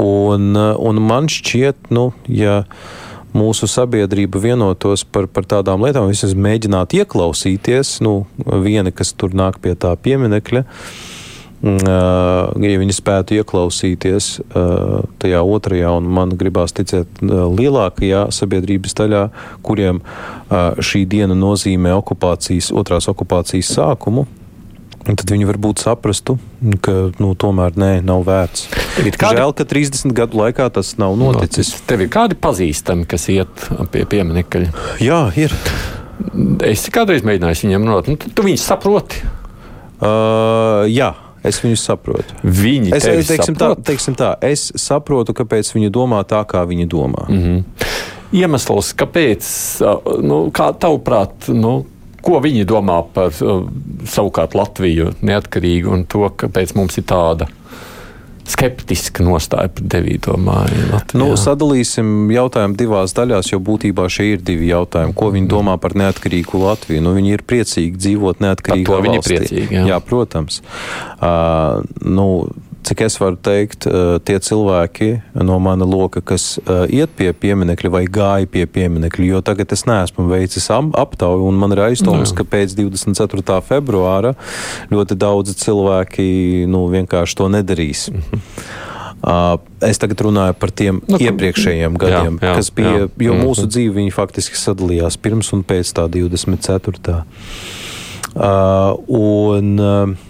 [0.00, 2.64] Un, uh, un man šķiet, nu, ja
[3.36, 8.24] mūsu sabiedrība vienotos par, par tādām lietām, vismaz mēģināt ieklausīties, nu,
[8.64, 11.09] viena, kas tur nāk pie tā pieminekļa, uh,
[11.60, 14.30] ja viņi spētu ieklausīties
[15.20, 19.24] tajā otrajā, un man gribās ticēt lielākajā sabiedrības daļā,
[19.66, 20.00] kuriem
[20.50, 24.26] šī diena nozīmē okupācijas, otrās okupācijas sākumu,
[25.04, 26.36] tad viņi varbūt saprastu,
[26.84, 28.66] ka nu, tomēr nē, nav vērts.
[29.20, 29.38] Kādi...
[29.38, 31.72] Žēl, ka 30 gadu laikā tas nav noticis.
[31.72, 31.86] noticis.
[31.88, 34.72] Tev ir kādi pazīstami, kas iet pie pieminiekļa?
[35.04, 35.56] Jā, ir.
[36.68, 39.24] Es kādreiz mēģināju viņiem runāt, nu, tu viņus saproti?
[40.00, 41.14] Uh, jā.
[41.46, 42.36] Es viņus saprotu.
[42.44, 43.78] Viņi es, teiksim saprot?
[43.80, 47.28] tā, teiksim tā, es saprotu, kāpēc viņi domā tā, kā viņi domā.
[47.28, 47.62] Mm -hmm.
[48.32, 49.46] Iemesls, kāpēc,
[50.22, 51.86] nu, kā tavuprāt, nu,
[52.22, 53.32] ko viņi domā par
[54.06, 57.48] savukārt Latviju neatkarīgu un to, kāpēc mums ir tāda
[58.48, 60.30] skeptiska nostāja par 9.
[60.40, 60.86] māju.
[60.90, 61.20] Latvijā.
[61.20, 65.16] Nu, sadalīsim jautājumu divās daļās, jo būtībā šie ir divi jautājumi.
[65.16, 67.04] Ko viņi domā par neatkarīgu Latviju?
[67.04, 69.06] Nu, viņi ir priecīgi dzīvot neatkarīgā valstī.
[69.08, 69.86] Viņi ir priecīgi, jā.
[69.92, 70.60] jā, protams.
[71.20, 72.26] Uh, nu,
[72.86, 75.10] cik es varu teikt, eh, tie cilvēki
[75.46, 79.86] no mana loka, kas eh, iet pie pieminiekļa vai gāja pie pieminiekļa, jo tagad es
[79.88, 83.60] neesmu veicis aptauju, un man ir aizdoms, ka pēc 24.
[83.66, 84.34] februāra
[84.92, 86.30] ļoti daudzi cilvēki
[86.70, 88.08] nu, vienkārši to nedarīs.
[88.12, 88.46] Mhm.
[89.20, 93.08] Uh, es tagad runāju par tiem nu, iepriekšējiem gadiem, jā, jā, kas bija, jā.
[93.26, 93.42] jo mm.
[93.44, 97.12] mūsu dzīve faktiski sadalījās pirms un pēc tā 24.
[98.30, 100.29] Uh, un, uh,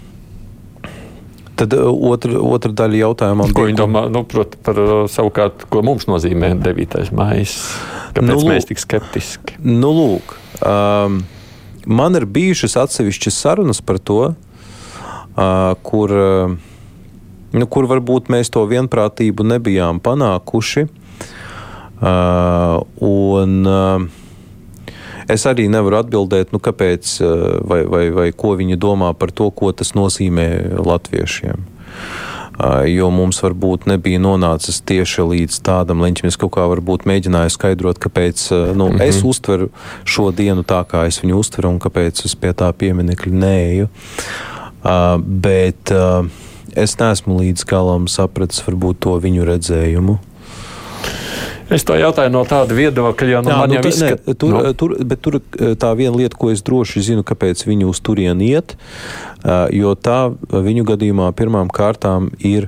[1.61, 3.51] Tad uh, otra, otra daļa jautājumam.
[3.53, 7.11] Ko viņi domā nu, prot, par uh, savukārt, ko mums nozīmē 9.
[7.13, 7.45] maija?
[8.15, 9.59] Kāpēc nu, mēs tik skeptiski?
[9.61, 10.33] Nu, lūk,
[10.65, 11.19] um,
[11.85, 15.45] man ir bijušas atsevišķas sarunas par to, uh,
[15.85, 16.55] kur, uh,
[17.53, 20.87] nu, kur varbūt mēs to vienprātību nebijām panākuši.
[22.01, 24.20] Uh, un, uh,
[25.29, 29.51] Es arī nevaru atbildēt, nu, kāpēc eh, vai, vai, vai ko viņi domā par to,
[29.51, 31.67] ko tas nozīmē latviešiem.
[32.61, 36.29] Eh, jo mums varbūt nebija nonācis tieši līdz tādam leņķim.
[36.29, 39.07] Es kaut kā varbūt mēģināju skaidrot, kāpēc eh, nu, mm -hmm.
[39.07, 39.69] es uztveru
[40.05, 43.87] šo dienu tā, kā es viņu uztveru, un kāpēc es pie tā pieminekļa nēju.
[44.81, 46.25] Uh, bet uh,
[46.75, 50.17] es neesmu līdz galam sapratis varbūt to viņu redzējumu.
[51.71, 54.25] Es to jautāju no tāda viedokļa, jo nu, Jā, man nu, jau izskat...
[54.27, 54.73] ne, tur, no.
[54.75, 55.37] tur, bet tur
[55.79, 58.75] tā viena lieta, ko es droši zinu, kāpēc viņi uz turieni iet,
[59.71, 60.19] jo tā
[60.51, 62.67] viņu gadījumā pirmām kārtām ir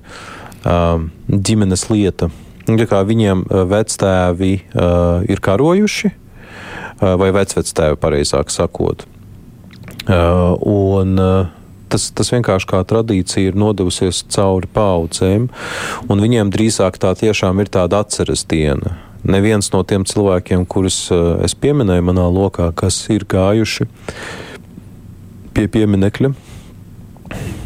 [0.64, 2.32] ģimenes lieta.
[2.64, 3.44] Kā viņiem
[3.74, 4.54] vectēvi
[5.28, 6.14] ir karojuši,
[7.04, 9.04] vai vecvectēvi, pareizāk sakot.
[10.08, 11.20] Un,
[11.94, 15.50] tas, tas vienkārši kā tradīcija ir nodevusies cauri paudzēm,
[16.10, 18.98] un viņiem drīzāk tā tiešām ir tāda atceres diena.
[19.24, 21.08] neviens no tiem cilvēkiem, kurus
[21.46, 23.88] es pieminēju manā lokā, kas ir gājuši
[25.54, 26.34] pie pieminekļa,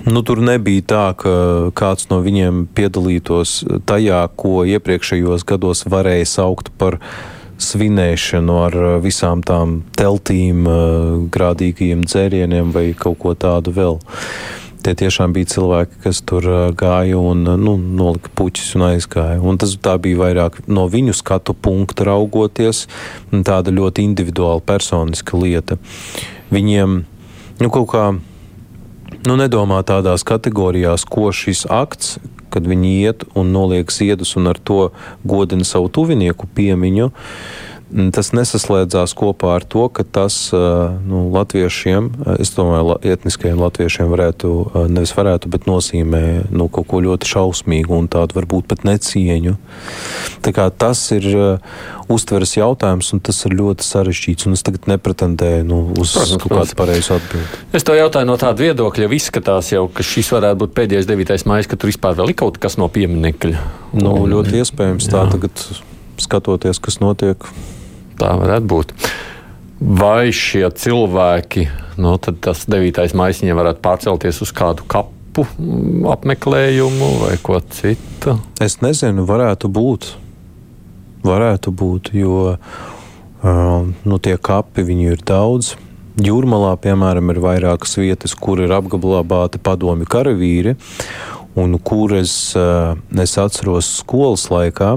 [0.08, 1.32] Nu, tur nebija tā, ka
[1.76, 3.60] kāds no viņiem piedalītos
[3.90, 7.02] tajā, ko iepriekšējos gados varēja saukt par
[7.62, 10.68] svinēšanu ar visām tām teltīm,
[11.34, 14.00] grādīgajiem dzērieniem vai kaut ko tādu vēl.
[14.86, 16.46] Tie tiešām bija cilvēki, kas tur
[16.78, 19.42] gāja un nu, nolika puķis un aizgāja.
[19.42, 22.86] Un tas bija vairāk no viņu skatu punkta raugoties,
[23.34, 25.80] tāda ļoti individuāla, personiska lieta.
[26.54, 27.02] Viņiem
[27.60, 28.06] nu, kaut kā
[29.28, 32.18] nu, nedomā tādās kategorijās, ko šis akts,
[32.54, 34.92] kad viņi iet un noliek ziedus un ar to
[35.28, 37.67] godina savu tuvinieku piemiņu, Mm,
[38.16, 44.52] tas nesaslēdzās kopā ar to, ka tas nu, latviešiem, es domāju, etniskajiem latviešiem varētu,
[44.92, 49.56] nevis varētu, bet nozīmē nu, kaut ko ļoti šausmīgu un tādu varbūt pat necieņu.
[50.44, 51.28] Tā kā tas ir
[52.12, 56.56] uztveres jautājums, un tas ir ļoti sarežģīts, un es tagad nepretendēju nu, uz protams, kaut
[56.56, 57.64] kādu pareizu atbildi.
[57.76, 61.48] Es to jautāju no tāda viedokļa, jau izskatās jau, ka šis varētu būt pēdējais 9.
[61.50, 63.66] maijs, ka tur vispār vēl ir kaut kas no pieminekļa.
[64.00, 65.68] Nu, ļoti iespējams tā tagad
[66.22, 67.48] skatoties, kas notiek.
[68.18, 68.94] Tā varētu būt.
[69.78, 71.68] Vai šie cilvēki,
[72.02, 73.14] nu, tad tas 9.
[73.18, 75.46] maija viņiem varētu pārcelties uz kādu kapu
[76.10, 78.40] apmeklējumu vai ko citu?
[78.64, 80.10] Es nezinu, varētu būt.
[81.28, 85.76] Varētu būt, jo uh, nu, tie kapi ir daudz.
[86.18, 90.74] Jūrmalā, piemēram, ir vairākas vietas, kur ir apglabāti padomi karavīri,
[91.54, 94.96] un kur es, uh, es atceros skolas laikā.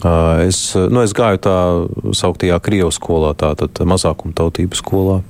[0.00, 1.56] Es, nu, es gāju tā
[2.16, 5.20] sauktajā Krievijas skolā, tātad mazākuma tautības skolā.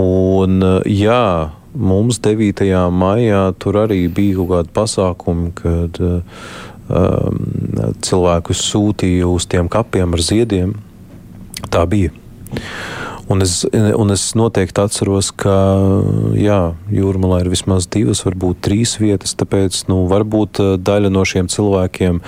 [0.00, 0.58] Un,
[0.90, 2.66] jā, mums 9.
[2.90, 7.42] maijā tur arī bija kaut kādi pasākumi, kad um,
[8.02, 10.74] cilvēkus sūtīja uz tiem kapiem ar ziediem.
[11.70, 12.10] Tā bija.
[13.30, 15.52] Un es, un es noteikti atceros, ka
[16.34, 19.36] jā, jūrmalā ir vismaz divas, varbūt trīs vietas.
[19.38, 22.18] Tāpēc nu, varbūt eh, daļa no šiem cilvēkiem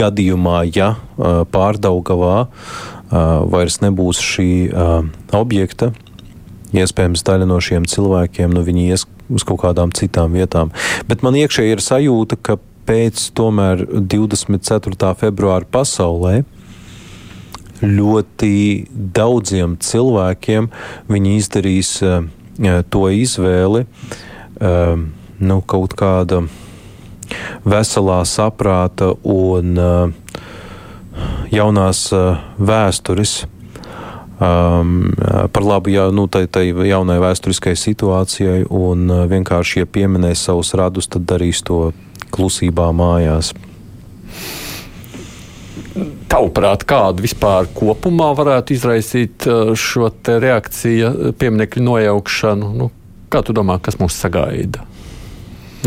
[0.00, 3.14] gadījumā, ja eh, pārdaugavā eh,
[3.54, 4.50] vairs nebūs šī
[5.38, 5.92] objekta,
[6.74, 10.74] iespējams, daļa no šiem cilvēkiem nu, ies uz kaut kādām citām vietām.
[11.06, 15.14] Bet man iekšēji ir sajūta, ka pēc tomēr 24.
[15.22, 16.40] februāra pasaulē
[17.82, 18.52] ļoti
[19.16, 20.70] daudziem cilvēkiem
[21.10, 22.24] viņi izdarīs uh,
[22.90, 24.96] to izvēli, uh,
[25.38, 26.42] nu, kaut kāda
[27.68, 29.76] veselā saprāta un
[31.52, 32.00] jaunās
[32.56, 33.34] vēstures.
[34.38, 35.12] Um,
[35.52, 41.10] par labu ja, nu, tai, tai jaunai vēsturiskai situācijai, un vienkārši, ja pieminēs savus radus,
[41.10, 41.90] tad darīs to
[42.34, 43.52] klusībā mājās.
[46.28, 52.70] Tavuprāt, kādu vispār kopumā varētu izraisīt uh, šo reakciju, uh, pieminiektu nojaukšanu?
[52.78, 52.90] Nu,
[53.32, 54.84] kā tu domā, kas mūs sagaida?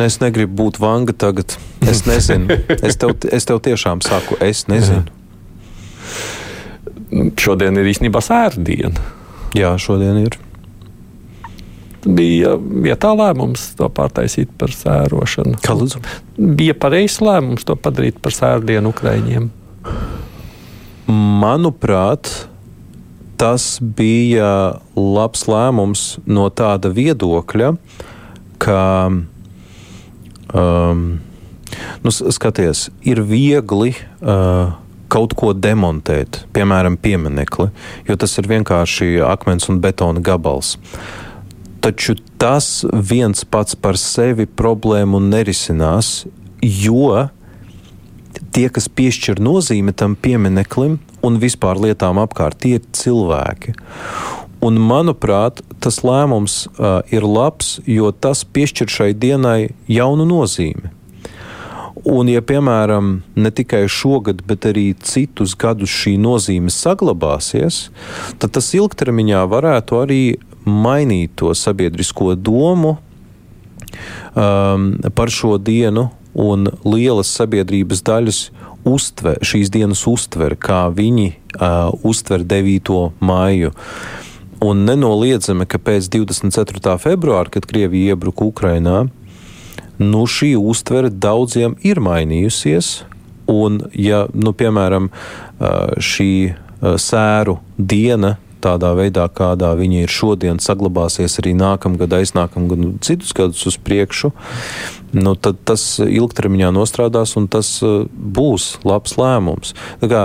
[0.01, 1.57] Es negribu būt vanga tagad.
[1.83, 2.61] Es nezinu.
[2.79, 5.05] es, tev, es tev tiešām saku, es nezinu.
[5.05, 5.17] Jā.
[7.39, 9.03] Šodien ir īstenībā sērdiena.
[9.57, 10.37] Jā, šodien ir.
[12.01, 15.59] Bija vietā lēmums to pārtaisīt par sērošanu.
[15.61, 16.01] Kā lūdzu?
[16.57, 19.51] Bija pareizs lēmums to padarīt par sērdienu Ukraiņiem.
[21.11, 22.29] Manuprāt,
[23.41, 24.51] tas bija
[24.95, 27.73] labs lēmums no tāda viedokļa,
[28.61, 28.83] ka,
[30.53, 31.01] um,
[32.05, 33.95] nu, skaties, ir viegli.
[34.21, 34.77] Uh,
[35.11, 37.67] kaut ko demontēt, piemēram, pieminekli,
[38.07, 40.77] jo tas ir vienkārši akmens un betona gabals.
[41.83, 46.21] Taču tas viens pats par sevi problēmu nerisinās,
[46.61, 47.25] jo
[48.51, 53.75] tie, kas piešķir nozīmi tam piemineklim un vispār lietām apkārt, tie ir cilvēki.
[54.61, 60.91] Un, manuprāt, tas lēmums uh, ir labs, jo tas piešķir šai dienai jaunu nozīmi.
[62.07, 67.89] Un, ja, piemēram, ne tikai šogad, bet arī citus gadus šī nozīme saglabāsies,
[68.41, 70.21] tad tas ilgtermiņā varētu arī
[70.65, 72.95] mainīt to sabiedrisko domu
[74.33, 78.41] um, par šo dienu un lielas sabiedrības daļas
[78.87, 82.91] uztver, šīs dienas uztver, kā viņi uh, uztver 9.
[83.19, 83.71] maiju.
[84.61, 86.97] Un nenoliedzami, ka pēc 24.
[87.01, 89.07] februāra, kad Krievija iebruka Ukrainā,
[89.97, 93.01] nu, šī uztvere daudziem ir mainījusies.
[93.49, 95.09] Un, ja, nu, piemēram,
[95.97, 96.31] šī
[97.01, 103.65] sēru diena tādā veidā, kādā viņi ir šodien, saglabāsies arī nākamgad, aiznākamgad un citus gadus
[103.69, 104.31] uz priekšu,
[105.17, 109.75] nu, tad tas ilgtermiņā nostrādās un tas uh, būs labs lēmums.
[110.03, 110.23] Tā kā,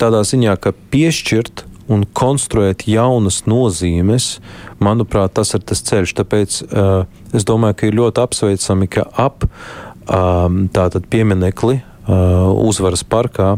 [0.00, 4.36] tādā ziņā, ka piešķirt un konstruēt jaunas nozīmes,
[4.82, 6.14] manuprāt, tas ir tas ceļš.
[6.22, 6.92] Tāpēc uh,
[7.36, 9.46] es domāju, ka ir ļoti apsveicami, ka ap
[10.06, 13.56] um, tātad pieminekli uh, uzvaras parkā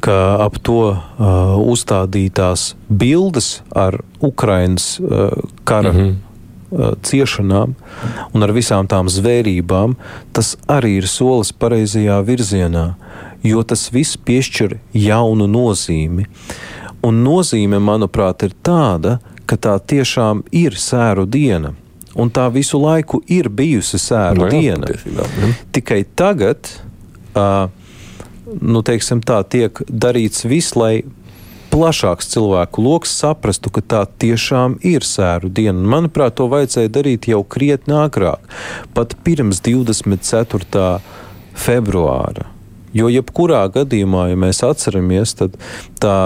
[0.00, 0.98] ka ap to uh,
[1.62, 5.30] uzstādītās bildes ar Ukraiņas uh,
[5.64, 6.14] kara mm -hmm.
[6.70, 7.74] uh, ciešanām
[8.32, 9.94] un ar visām tām zvērībām,
[10.32, 12.94] tas arī ir solis pareizajā virzienā,
[13.42, 16.26] jo tas viss piešķir jaunu nozīmi.
[17.02, 21.74] Un nozīme, manuprāt, ir tāda, ka tā tiešām ir sēru diena.
[22.14, 24.86] Un tā visu laiku ir bijusi sēru no, jā, diena.
[24.86, 25.52] Patiesībā, ja.
[25.72, 26.68] Tikai tagad
[27.34, 27.70] uh,
[28.60, 31.02] nu, teiksim, tā, tiek darīts viss, lai
[31.72, 35.80] plašāks cilvēku lokus saprastu, ka tā tiešām ir sēru diena.
[35.94, 38.44] Manuprāt, to vajadzēja darīt jau krietni agrāk,
[38.92, 41.00] pat pirms 24.
[41.56, 42.50] februāra.
[42.92, 45.56] Jo jebkurā gadījumā, ja mēs atceramies, tad
[46.02, 46.16] tā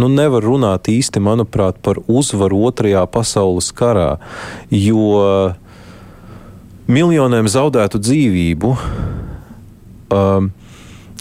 [0.00, 4.16] nu, nevar runāt īsti, manuprāt, par uzvaru Otrajā pasaules karā,
[4.74, 5.54] jo
[6.90, 8.72] miljoniem zaudētu dzīvību.
[10.10, 10.50] Um,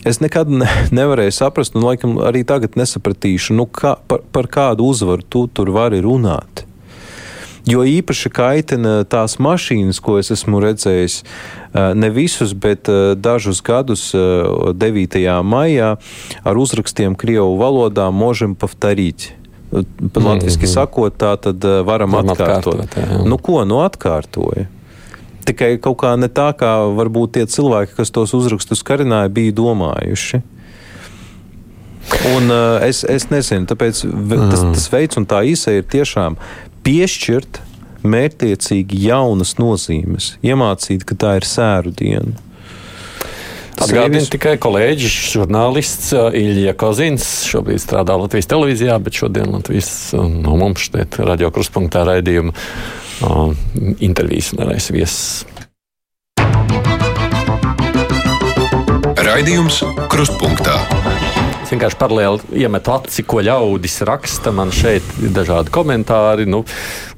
[0.07, 4.87] Es nekad ne, nevarēju saprast, un laikam arī tagad nesapratīšu, nu, kā, par, par kādu
[4.87, 6.65] uzvaru tu tur vari runāt.
[7.69, 11.19] Jo īpaši kaitina tās mašīnas, ko es esmu redzējis,
[11.99, 15.19] ne visus, bet dažus gadus, 9.
[15.45, 15.91] maijā,
[16.41, 19.33] ar uzrakstiem Krievu valodā možam pavtarīt.
[19.69, 20.73] Latvijasiski mm -hmm.
[20.73, 22.79] sakot, tā tad varam, atkārtot.
[22.81, 23.25] atkārtot jā.
[23.29, 24.65] nu, ko nu atkārtoja?
[25.49, 30.41] Tikai kaut kā ne tā, kā varbūt tie cilvēki, kas tos uzrakstus karināja, bija domājuši.
[32.33, 36.39] Un uh, es, es nezinu, tāpēc tas, tas veids un tā īsa ir tiešām
[36.85, 37.61] piešķirt
[38.09, 42.37] mērķtiecīgi jaunas nozīmes, iemācīt, ka tā ir sēru diena.
[43.79, 47.27] Atgādinu tikai kolēģis, žurnālists uh, Ilija Kozins.
[47.47, 52.55] Šobrīd strādā Latvijas televīzijā, bet šodien Latvijas uh, no mums šeit radio kruspunktā raidījuma
[53.99, 55.45] intervijas nerais viesis.
[59.19, 60.79] Raidījums Krustpunktā.
[61.69, 64.49] Es vienkārši paralēli iemetu aci, ko ļaudis raksta.
[64.55, 66.47] Man šeit ir dažādi komentāri.
[66.49, 66.63] Nu,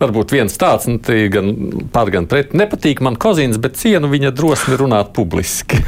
[0.02, 1.00] varbūt viens tāds, nu,
[1.32, 1.54] gan
[1.94, 2.52] par, gan pret.
[2.58, 5.80] Nepatīk man kozins, bet cienu viņa drosmi runāt publiski.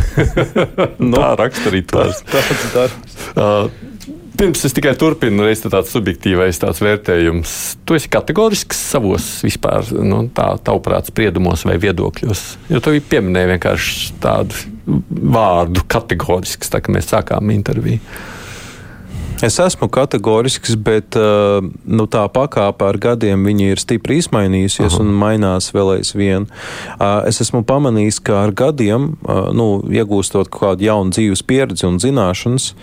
[1.12, 2.24] no, tā raksta arī tāds.
[2.32, 3.20] tāds darbs.
[3.36, 3.93] Uh,
[4.44, 7.52] Pirms es tikai turpinu, reiz tāds subjektīvais tāds vērtējums.
[7.88, 12.42] Tu esi kategorisks savos vispār, nu, tā tavuprāt, spriedumos vai viedokļos.
[12.68, 14.60] Jo tu pieminēji vienkārši tādu
[15.08, 18.04] vārdu kategorisks, tā kā mēs sākām interviju.
[19.48, 25.06] Es esmu kategorisks, bet uh, nu, tā pakāpe ar gadiem ir stipri izmainījusies Aha.
[25.06, 26.50] un mainās vēl aizvien.
[26.98, 32.04] Uh, es esmu pamanījis, ka ar gadiem, uh, nu, iegūstot kādu jaunu dzīves pieredzi un
[32.04, 32.74] zināšanas,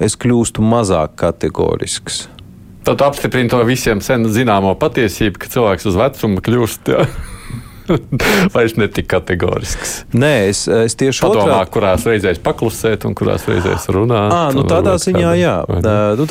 [0.00, 2.26] es kļūstu mazāk kategorisks.
[2.82, 6.90] Tad apstiprina to visiem sen zināmo patiesību, ka cilvēks uz vecumu kļūst.
[6.90, 7.06] Jā.
[8.54, 9.94] vairs netik kategorisks.
[10.16, 11.70] Nē, es, es tieši Padomā, otrā...
[11.74, 14.32] kurās reizēs paklusēt un kurās reizēs runāt.
[14.32, 15.54] À, nu, tādā ziņā, jā.
[15.68, 16.26] Uh, nu,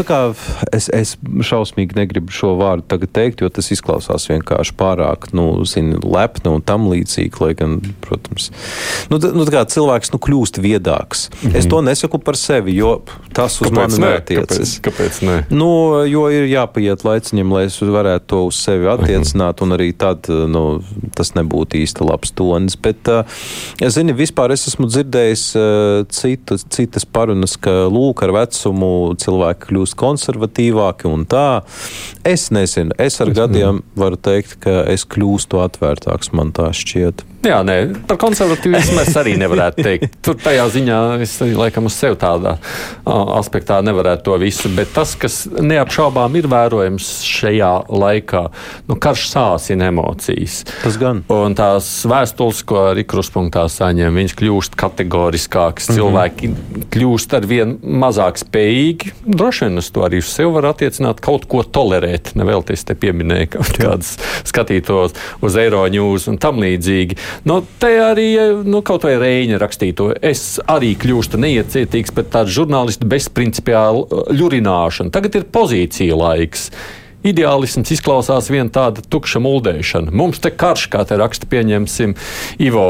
[0.72, 1.16] es, es
[1.48, 6.66] šausmīgi negribu šo vārdu tagad teikt, jo tas izklausās vienkārši pārāk, nu, zini, lepni un
[6.66, 8.52] tam līdzīgi, lai gan, protams,
[9.12, 11.30] nu, tā, nu, tā kā cilvēks, nu, kļūst viedāks.
[11.30, 11.58] Mm -hmm.
[11.62, 13.02] Es to nesaku par sevi, jo
[13.34, 14.78] tas uz kāpēc mani neatiecas.
[14.80, 15.38] Kāpēc, kāpēc ne?
[15.50, 15.70] Nu,
[16.08, 19.72] jo ir jāpaiet laiciņam, lai es varētu to uz sevi attiecināt, mm -hmm.
[19.72, 20.82] un arī tad, nu,
[21.16, 22.78] tas nebūs nebūtu īsti labs tonis.
[22.80, 23.08] Bet,
[23.82, 25.46] es zinu, vispār es esmu dzirdējis
[26.10, 31.64] citas, citas parunas, ka lūk, ar vecumu cilvēki kļūst konservatīvāki un tā.
[32.24, 34.00] Es nezinu, es ar es gadiem nezinu.
[34.00, 37.26] varu teikt, ka es kļūstu atvērtāks, man tā šķiet.
[37.42, 40.18] Jā, nē, par konservatīvismu es arī nevarētu teikt.
[40.26, 42.58] Tur tajā ziņā es laikam uz sevi tādā
[43.10, 44.70] aspektā nevarētu to visu.
[44.78, 48.44] Bet tas, kas neapšaubām ir vērojams šajā laikā,
[48.92, 50.62] nu, karš sāsina emocijas.
[50.84, 51.24] Tas gan.
[51.32, 55.88] Un tās vēstules, ko arī kruspunktā saņem, viņas kļūst kategoriskākas.
[55.88, 56.00] Mm -hmm.
[56.02, 56.50] Cilvēki
[56.92, 59.14] kļūst ar vien mazāk spējīgi.
[59.24, 62.34] Droši vien es to arī uz sevi varu attiecināt, kaut ko tolerēt.
[62.36, 67.18] Nevēlties te pieminēja kaut kādas skatītos uz Eiroņūs un tam līdzīgi.
[67.46, 68.30] Nu, te arī
[68.66, 70.12] nu, kaut vai Reņģa rakstīto.
[70.22, 75.12] Es arī kļūstu neiecietīgs pret tādu žurnālistu bezprincipiālu ļurināšanu.
[75.16, 76.72] Tagad ir pozīcija laiks.
[77.28, 80.14] Ideālisms izklausās viena tāda tukša muldēšana.
[80.16, 82.16] Mums te karš, kā te raksta, pieņemsim,
[82.66, 82.86] Ivo,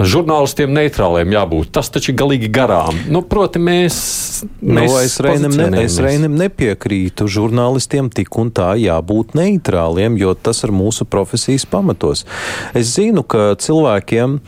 [0.00, 1.70] žurnālistiem neitrāliem jābūt.
[1.74, 2.96] Tas taču ir galīgi garām.
[3.12, 3.96] Nu, proti, mēs.
[4.60, 7.28] Nu, mēs no, es, Reinim ne, es Reinim nepiekrītu.
[7.30, 12.24] Žurnālistiem tik un tā jābūt neitrāliem, jo tas ir mūsu profesijas pamatos.
[12.74, 14.40] Es zinu, ka cilvēkiem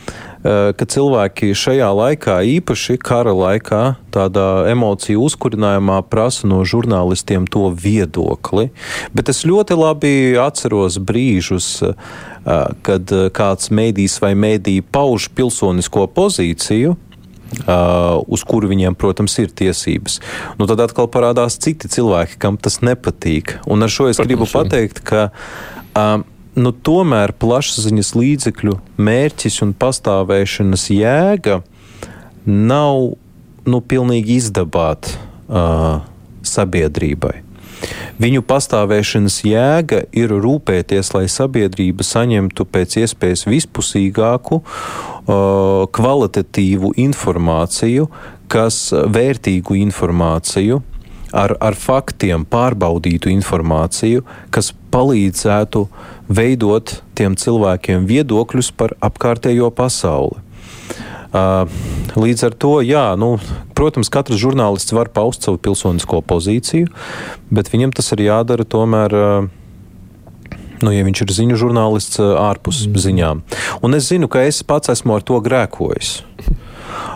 [0.47, 3.83] ka cilvēki šajā laikā, īpaši kara laikā,
[4.15, 8.69] tādā emociju uzkurinājumā prasa no žurnālistiem to viedokli.
[9.17, 11.81] Bet es ļoti labi atceros brīžus,
[12.87, 16.97] kad kāds mēdījis vai mēdī pauž pilsonisko pozīciju,
[17.47, 20.19] Uh, uz kuru viņiem, protams, ir tiesības.
[20.59, 23.61] Nu, tad atkal parādās citi cilvēki, kam tas nepatīk.
[23.71, 26.27] Un ar šo es protams, gribu pateikt, ka uh,
[26.57, 31.61] nu, tomēr plašsaziņas līdzekļu mērķis un pastāvēšanas jēga
[32.47, 33.17] nav
[33.67, 36.05] nu, pilnīgi izdabāt uh,
[36.47, 37.43] sabiedrībai.
[38.17, 44.63] Viņu pastāvēšanas jēga ir rūpēties, lai sabiedrība saņemtu pēc iespējas vispusīgāku,
[45.99, 48.09] kvalitatīvu informāciju,
[48.49, 50.81] kas vērtīgu informāciju,
[51.37, 55.85] ar, ar faktiem pārbaudītu informāciju, kas palīdzētu
[56.29, 60.43] veidot tiem cilvēkiem viedokļus par apkārtējo pasauli.
[62.17, 63.37] Līdz ar to, jā, nu,
[63.77, 66.89] protams, katrs žurnālists var paust savu pilsonisko pozīciju,
[67.53, 69.17] bet viņam tas ir jādara tomēr.
[70.85, 73.01] Nu, ja viņš ir ziņu žurnālists ārpus mm.
[73.01, 73.43] ziņām.
[73.85, 76.19] Un es zinu, ka es pats esmu ar to grēkojis.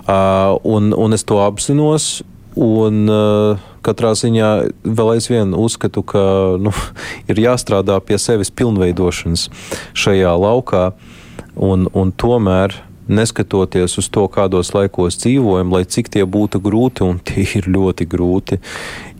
[0.08, 2.22] Uh, un, un es to apzinos.
[2.56, 4.50] Un, uh, katrā ziņā
[4.84, 6.22] vēl aizvien uzskatu, ka
[6.60, 6.74] nu,
[7.30, 9.48] ir jāstrādā pie sevis pilnveidošanas
[9.94, 10.90] šajā laukā.
[11.60, 12.76] Un, un tomēr
[13.10, 18.06] neskatoties uz to, kādos laikos dzīvojam, lai cik tie būtu grūti, un tie ir ļoti
[18.10, 18.60] grūti,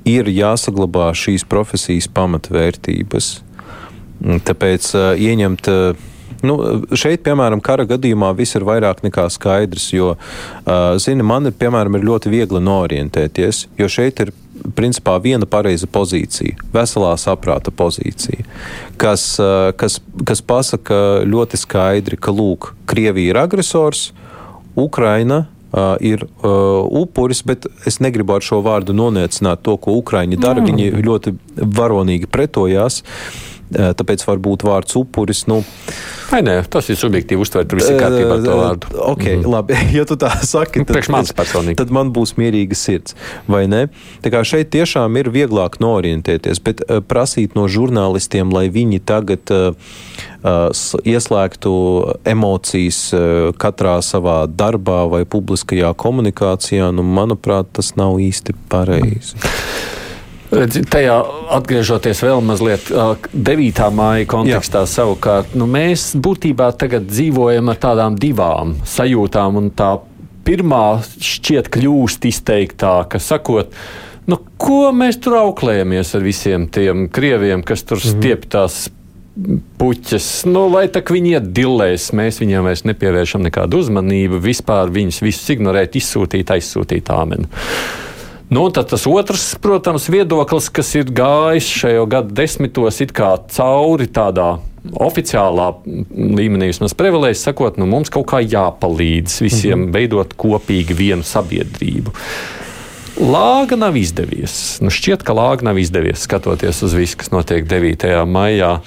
[0.09, 3.33] ir jāsaglabā šīs profesijas pamatvērtības.
[4.47, 5.73] Tāpēc uh, ieņemt.
[5.73, 6.07] Uh,
[6.41, 6.55] Nu,
[6.97, 12.07] šeit, piemēram, kara gadījumā viss ir vairāk nekā skaidrs, jo, uh, zini, man, piemēram, ir
[12.09, 14.33] ļoti viegli norientēties, jo šeit ir
[14.77, 18.47] principā viena pareiza pozīcija, veselā saprāta pozīcija,
[19.01, 19.25] kas,
[19.81, 24.11] kas, kas pasaka ļoti skaidri, ka lūk, Krievija ir agresors,
[24.79, 30.35] Ukraina Uh, ir uh, upuris, bet es negribu ar šo vārdu noniecināt to, ko Ukrāņi
[30.43, 30.59] dara.
[30.59, 30.67] Mm.
[30.67, 31.33] Viņi ļoti
[31.79, 32.97] varonīgi pretojās.
[33.05, 35.47] Uh, tāpēc varbūt vārds upuris.
[35.51, 35.63] Nu,
[36.31, 38.91] Vai nē, tas ir subjektīvi uztvert, viss ir kārtībā ar to vārdu.
[39.03, 39.51] Ok, mm -hmm.
[39.51, 41.03] labi, ja tu tā saki, tad,
[41.35, 43.17] tad, tad man būs mierīga sirds,
[43.49, 43.89] vai ne?
[44.23, 49.75] Tā kā šeit tiešām ir vieglāk norientēties, bet prasīt no žurnālistiem, lai viņi tagad uh,
[51.05, 51.73] ieslēgtu
[52.25, 59.35] emocijas uh, katrā savā darbā vai publiskajā komunikācijā, nu, manuprāt, tas nav īsti pareizi.
[59.35, 60.00] Mm.
[60.51, 61.15] Redzi, tajā
[61.55, 63.85] atgriežoties vēl mazliet 9.
[63.95, 64.91] māja kontekstā, Jā.
[64.91, 69.61] savukārt nu, mēs būtībā tagad dzīvojam ar tādām divām sajūtām.
[69.79, 69.93] Tā
[70.47, 70.85] pirmā
[71.23, 73.77] šķiet kļūst izteiktāka, sakot,
[74.27, 78.19] nu, ko mēs tur auklējamies ar visiem tiem krieviem, kas tur mhm.
[78.19, 78.83] stieptās
[79.79, 80.29] puķes.
[80.51, 85.55] Nu, lai tā viņi iet dillēs, mēs viņiem vairs nepievēršam nekādu uzmanību, vispār viņus visus
[85.55, 87.47] ignorēt, izsūtīt, aizsūtīt āmenu.
[88.51, 92.99] Nu, tad tas otrs, protams, viedoklis, kas ir gājis šajā gadu desmitos
[93.55, 94.49] cauri tādā
[94.99, 99.93] oficiālā līmenī, vismaz privilēģis sakot, nu, mums kaut kā jāpalīdz visiem mm -hmm.
[99.95, 102.11] veidot kopīgi vienu sabiedrību.
[103.21, 104.81] Lāga nav izdevies.
[104.81, 108.25] Nu, šķiet, ka lāga nav izdevies skatoties uz visu, kas notiek 9.
[108.27, 108.81] maijā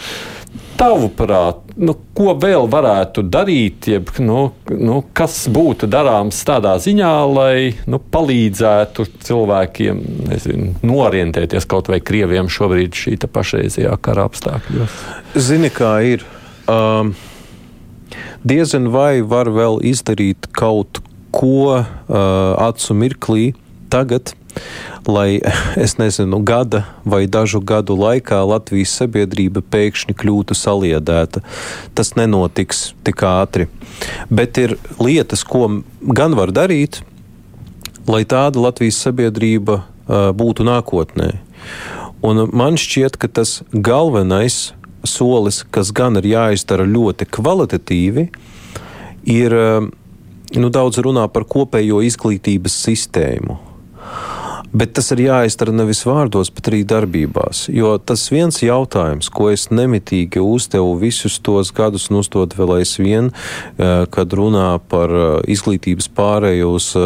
[0.77, 7.73] tavuprāt, nu, ko vēl varētu darīt, jeb, nu, nu, kas būtu darāms tādā ziņā, lai
[7.89, 14.97] nu, palīdzētu cilvēkiem nezinu, norientēties kaut vai krieviem šobrīd šī pašreizējā kara apstākļos?
[15.39, 16.25] Zini, kā ir.
[16.69, 17.13] Um,
[18.43, 21.01] diezin vai var vēl izdarīt kaut
[21.33, 21.87] ko uh,
[22.61, 23.51] acu mirklī
[23.93, 24.35] tagad,
[25.07, 25.39] lai,
[25.85, 31.43] es nezinu, gada vai dažu gadu laikā Latvijas sabiedrība pēkšņi kļūtu saliedēta.
[31.95, 33.69] Tas nenotiks tik ātri.
[34.29, 37.01] Bet ir lietas, ko gan var darīt,
[38.07, 41.33] lai tāda Latvijas sabiedrība uh, būtu nākotnē.
[42.23, 44.71] Un man šķiet, ka tas galvenais
[45.03, 48.29] solis, kas gan ir jāizdara ļoti kvalitatīvi,
[49.27, 49.55] ir
[50.55, 53.59] nu, daudz runā par kopējo izglītības sistēmu.
[54.73, 57.67] Bet tas ir jāizdara nevis vārdos, bet arī darbībās.
[57.69, 63.29] Jo tas viens jautājums, ko es nemitīgi uzdevu visus tos gadus, un uzdod vēl aizvien,
[63.29, 67.03] eh, kad runā par eh, izglītības pārēju uz eh,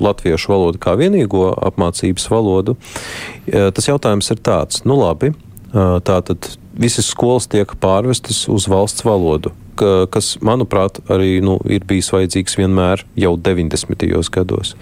[0.00, 2.78] latviešu valodu kā vienīgo apmācības valodu,
[3.44, 5.34] tas jautājums ir tāds, nu labi,
[6.08, 12.10] tātad visas skolas tiek pārvestas uz valsts valodu ka, kas, manuprāt, arī nu, ir bijis
[12.14, 14.06] vajadzīgs vienmēr jau 90.
[14.34, 14.74] gados.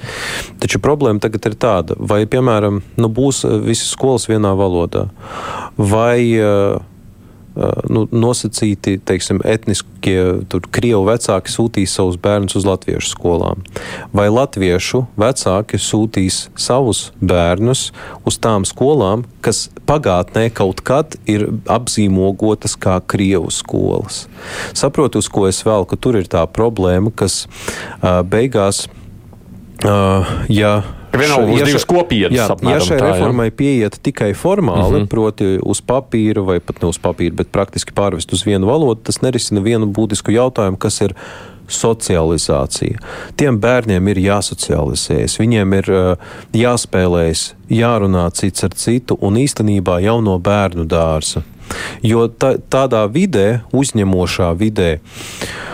[0.63, 5.09] Taču problēma tagad ir tāda, vai, piemēram, nu, būs eh, visas skolas vienā valodā,
[5.77, 6.81] vai uh,
[7.93, 10.17] nu, nosacīti, teiksim, etniskie,
[10.73, 13.65] krievu vecāki sūtīs savus bērnus uz latviešu skolām.
[14.17, 17.91] Vai latviešu vecāki sūtīs savus bērnus
[18.29, 24.27] uz tām skolām, kas pagātnē kaut kad ir apzīmogotas kā krievu skolas.
[24.73, 28.87] Saprotu, uz ko es vēl, ka tur ir tā problēma, kas uh, beigās,
[29.85, 30.81] uh, ja
[31.13, 33.55] Vienalga, ja, divas kopienas, jā, apmēram, ja šai tā, reformai jā.
[33.57, 35.03] pieiet tikai formāli, Mhm.
[35.03, 35.09] -huh.
[35.09, 39.21] proti uz papīra vai pat ne uz papīra, bet praktiski pārvest uz vienu valodu, tas
[39.23, 41.15] nerisina vienu būtisku jautājumu, kas ir
[41.69, 42.99] socializācija.
[43.37, 46.17] Tiem bērniem ir jāsocializējas, viņiem ir uh,
[46.53, 51.43] jāspēlējas, jārunā cits ar citu un īstenībā jau no bērnu dārza.
[52.03, 55.72] Jo tā, tādā vidē, uzņemošā vidē, Uh,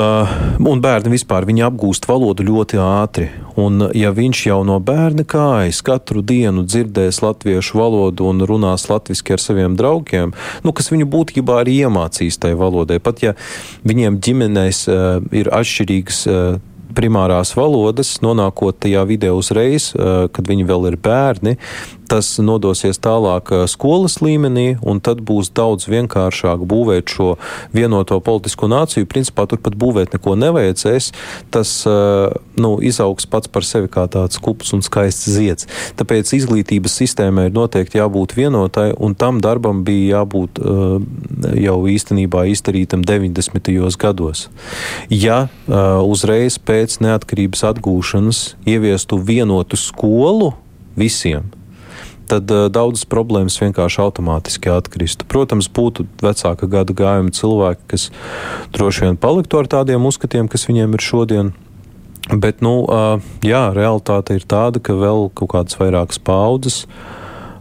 [0.00, 3.28] un bērni vispār apgūst valodu ļoti ātri.
[3.60, 9.34] Un, ja viņš jau no bērna kājas katru dienu dzirdēs latviešu valodu un runās latviešu
[9.36, 10.32] ar saviem draugiem,
[10.64, 13.36] nu, kas viņu būtībā arī iemācīs tajā valodai, pat ja
[13.84, 16.26] viņiem ģimenēs uh, ir atšķirīgas.
[16.26, 16.58] Uh,
[16.90, 21.52] primārās valodas, nonākot tajā vidē uzreiz, kad viņi vēl ir bērni,
[22.10, 27.28] tas nodosies tālāk skolas līmenī, un tad būs daudz vienkāršāk būvēt šo
[27.76, 29.08] vienoto politisko nāciju.
[29.10, 31.10] Principā tur pat būvēt neko nevajadzēs.
[31.54, 35.68] Tas nu, izaugs pats par sevi kā tāds kups un skaists zieds.
[36.00, 40.58] Tāpēc izglītības sistēmai ir noteikti jābūt vienotai, un tam darbam bija jābūt
[41.60, 43.70] jau īstenībā izdarītam 90.
[44.00, 44.48] gados.
[45.12, 50.52] Ja uzreiz pēc neatkarības atgūšanas ieviestu vienotu skolu
[50.98, 51.46] visiem,
[52.30, 55.26] tad uh, daudzas problēmas vienkārši automātiski atkristu.
[55.30, 58.08] Protams, būtu vecāka gada gājuma cilvēki, kas
[58.74, 61.52] droši vien paliktu ar tādiem uzskatiem, kas viņiem ir šodien.
[62.30, 66.84] Bet, nu, uh, jā, realitāte ir tāda, ka vēl kaut kādas vairākas paudzes.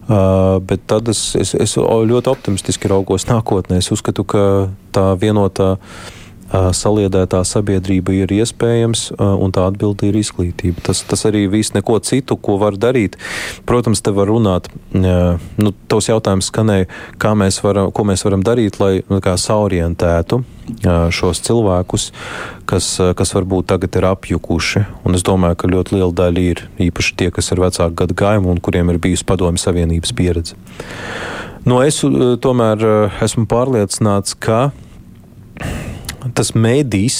[0.09, 3.77] Uh, bet tad es, es, es ļoti optimistiski raugos nākotnē.
[3.77, 4.41] Es uzskatu, ka
[4.93, 6.15] tā vienotā uh,
[6.51, 10.81] saliedētā sabiedrība ir iespējams, un tā atbilde ir izglītība.
[10.89, 13.17] Tas, tas arī viss neko citu, ko var darīt.
[13.69, 16.89] Protams, te var runāt, nu, tos jautājums skanēja,
[17.21, 20.41] kā mēs varam, ko mēs varam darīt, lai nu, saorientētu
[21.13, 22.09] šos cilvēkus,
[22.69, 22.87] kas,
[23.17, 24.85] kas varbūt tagad ir apjukuši.
[25.07, 28.53] Un es domāju, ka ļoti liela daļa ir īpaši tie, kas ir vecāku gadu gājumu
[28.53, 30.57] un kuriem ir bijusi padomju savienības pieredze.
[31.65, 31.99] No es
[32.41, 32.85] tomēr
[33.25, 34.69] esmu pārliecināts, ka
[36.35, 37.19] tas mēdījis,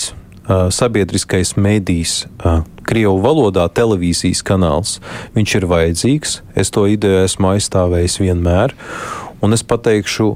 [0.74, 2.14] sabiedriskais mēdījis,
[2.90, 4.96] Krievu valodā televīzijas kanāls,
[5.36, 6.32] viņš ir vajadzīgs.
[6.58, 8.74] Es to ideju esmu aizstāvējis vienmēr,
[9.46, 10.32] un es pateikšu,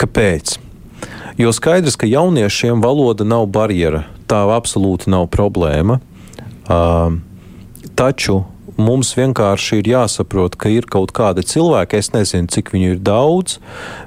[0.00, 0.56] kāpēc.
[1.36, 6.00] Jo skaidrs, ka jauniešiem valoda nav barjera, tā absolūti nav problēma.
[7.94, 8.40] Taču
[8.80, 13.58] mums vienkārši ir jāsaprot, ka ir kaut kādi cilvēki, es nezinu, cik viņu ir daudz,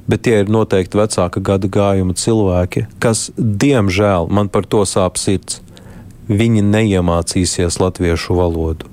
[0.09, 5.61] bet tie ir noteikti vecāka gada gājuma cilvēki, kas, diemžēl, man par to sāp sirds.
[6.27, 8.89] Viņi neiemācīsies latviešu valodu.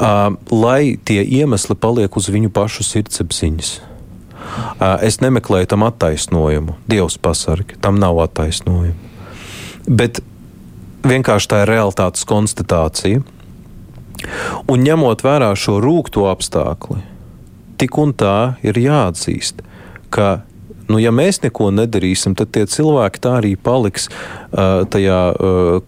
[0.00, 3.70] Uh, lai tie iemesli paliek uz viņu pašu sirdsapziņas.
[4.80, 6.74] Uh, es nemeklēju tam attaisnojumu.
[6.90, 8.96] Dievs pasargi, tam nav attaisnojumu.
[9.86, 10.22] Bet
[11.06, 13.22] vienkārši tā ir realitātes konstatācija.
[14.70, 17.00] Un ņemot vērā šo rūkto apstākli,
[17.80, 19.62] tik un tā ir jāatzīst,
[20.12, 20.42] ka,
[20.90, 24.10] nu, ja mēs neko nedarīsim, tad tie cilvēki tā arī paliks
[24.50, 25.20] tajā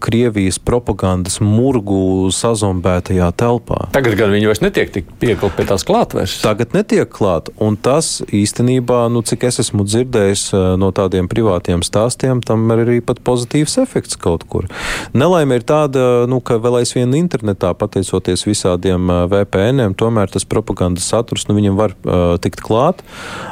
[0.03, 3.89] Krievijas propagandas murgu sazombētajā telpā.
[3.95, 6.43] Tagad gan viņi vairs netiek tik piekli pie tās klātvēršanas.
[6.45, 10.45] Tagad netiek klāt, un tas īstenībā, nu, cik es esmu dzirdējis
[10.79, 14.69] no tādiem privātiem stāstiem, tam ir arī pat pozitīvs efekts kaut kur.
[15.17, 21.47] Nelaime ir tāda, nu, ka vēl aizvien internetā, pateicoties visādiem VPN-iem, tomēr tas propagandas saturs,
[21.49, 23.03] nu, viņam var uh, tikt klāt.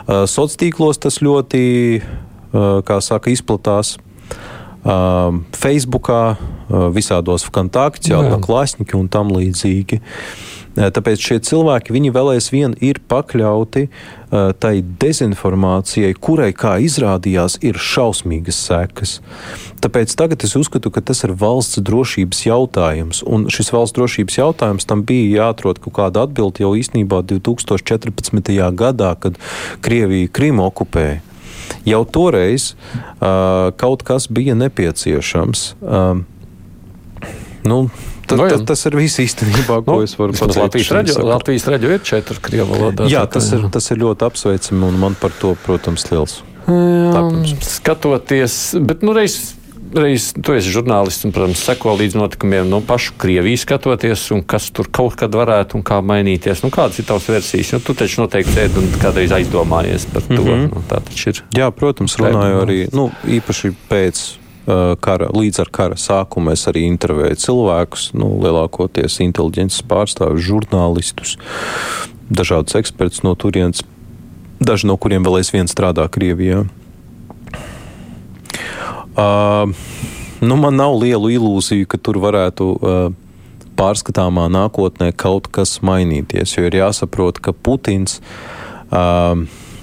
[0.06, 1.64] Uh, Sociālos tīklos tas ļoti,
[2.02, 3.98] uh, kā saka, izplatās.
[4.82, 10.00] Uh, Facebookā, uh, visādos kontaktos, klāsniki un tam līdzīgi.
[10.02, 17.60] Uh, tāpēc šie cilvēki, viņi vēl aizvien ir pakļauti uh, tai dezinformācijai, kurai, kā izrādījās,
[17.62, 19.16] ir šausmīgas sekas.
[19.86, 24.90] Tāpēc tagad es uzskatu, ka tas ir valsts drošības jautājums, un šis valsts drošības jautājums
[24.90, 28.56] tam bija jāatrod kaut kāda atbilde jau īstenībā 2014.
[28.74, 29.38] gadā, kad
[29.86, 31.22] Krievija Krimu okupēja.
[31.88, 35.76] Jau toreiz uh, kaut kas bija nepieciešams.
[35.82, 36.26] Um,
[37.66, 37.90] nu,
[38.32, 38.62] Ta, Nu, jā.
[38.62, 40.56] ta, tas ir viss īstenībā, ko Nu, es varu pateikt.
[40.62, 41.28] Latvijas sakaram.
[41.34, 43.08] Latvijas raģio ir četri krievu valodā.
[43.12, 46.38] Jā, tas ir, tas ir ļoti apsveicami, un man par to, protams, liels.
[46.70, 47.66] Jā, Lepnums.
[47.82, 48.56] skatoties,
[48.88, 49.36] bet nu reiz
[49.96, 54.44] reiz tu esi žurnālists un, protams, seko līdz notikumiem no nu, pašu Krieviju skatoties, un
[54.48, 56.64] kas tur kaut kad varētu un kā mainīties.
[56.66, 57.74] Nu, kādas ir tavas versijas?
[57.76, 60.42] Nu, tu taču noteikti sēdi un kādreiz aizdomājies par to.
[60.42, 60.70] Mm -hmm.
[60.76, 61.44] nu, tā taču ir.
[61.58, 64.22] Jā, protams, runāju arī nu, īpaši pēc
[64.66, 71.38] uh, kara, līdz ar kara sākumu es arī intervēju cilvēkus, nu, lielākoties inteliģences pārstāvjus, žurnālistus,
[72.30, 73.84] dažādus ekspertus no turienes,
[74.60, 76.66] daži no kuriem vēl aizvien strādā Krievijā.
[79.12, 79.72] Uh,
[80.40, 83.04] nu, man nav lielu ilūziju, ka tur varētu uh,
[83.80, 86.56] pārskatāmā nākotnē kaut kas mainīties.
[86.58, 88.20] Jo ir jāsaprot, ka Putins
[88.90, 89.36] uh,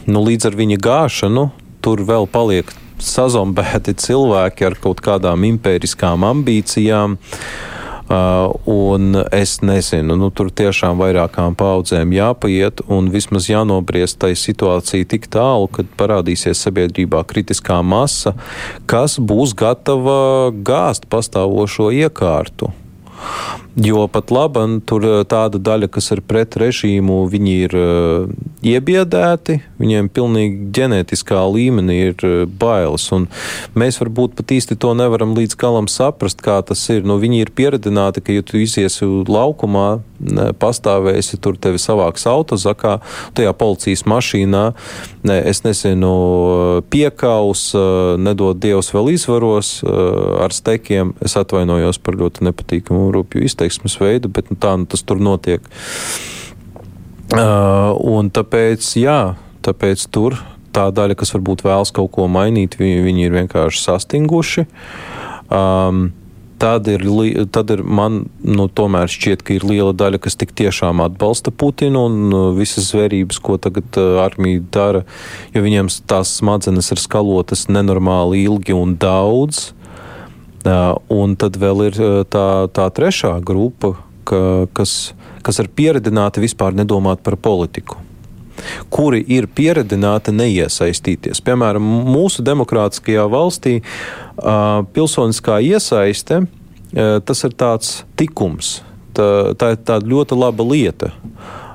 [0.08, 1.48] nu, līdz ar viņa gāšanu
[1.84, 7.18] tur vēl paliek sazombēti cilvēki ar kaut kādām impēriskām ambīcijām.
[7.18, 7.77] Uh,
[8.08, 15.28] un es nezinu, nu, tur tiešām vairākām paudzēm jāpaiet un vismaz jānobriest tai situācija tik
[15.32, 18.34] tālu, kad parādīsies sabiedrībā kritiskā masa,
[18.88, 22.72] kas būs gatava gāzt pastāvošo iekārtu.
[23.78, 28.30] Jo pat labi, tur eh, tāda daļa, kas ir pret režīmu, viņi ir uh,
[28.66, 33.06] iebiedēti, viņiem pilnīgi ģenētiskā līmenī ir uh, bailes.
[33.78, 37.06] Mēs varbūt pat īsti to nevaram līdz galam saprast, kā tas ir.
[37.06, 42.96] Nu, viņi ir pieredzināti, ka, ja tu iziesi laukumā, ne, pastāvēsi tur, tevi savāks autozakā,
[43.38, 44.64] tajā policijas mašīnā,
[45.28, 46.12] ne, es nezinu,
[46.90, 47.68] piekaus,
[48.18, 51.14] nedod Dievs vēl izvaros ar stekiem.
[51.22, 55.64] Es atvainojos par ļoti nepatīkamu rupju izteiksmes veidu, bet nu, tā nu, tas tur notiek.
[57.28, 59.20] Uh, un tāpēc, jā,
[59.66, 60.38] tāpēc tur
[60.72, 64.64] tā daļa, kas varbūt vēlas kaut ko mainīt, viņi, viņi ir vienkārši sastinguši.
[65.52, 66.10] Um,
[66.58, 67.04] tad ir,
[67.54, 72.04] tad ir man nu, tomēr šķiet, ka ir liela daļa, kas tik tiešām atbalsta Putinu
[72.08, 75.04] un uh, visas zvērības, ko tagad uh, armija dara,
[75.54, 79.68] jo viņiem tās smadzenes ir skalotas nenormāli ilgi un daudz.
[80.66, 81.98] Un tad vēl ir
[82.32, 83.94] tā, tā trešā grupa,
[84.28, 84.40] ka,
[84.74, 85.14] kas,
[85.46, 88.00] kas ir pieredzināti vispār nedomāt par politiku
[88.90, 91.38] kuri ir pieredzināti neiesaistīties.
[91.46, 98.80] Piemēram, mūsu demokrātiskajā valstī uh, pilsoniskā iesaiste uh, tas ir tāds tikums.
[99.14, 101.12] Tā, tā ir tāda ļoti laba lieta.
[101.14, 101.67] Uh,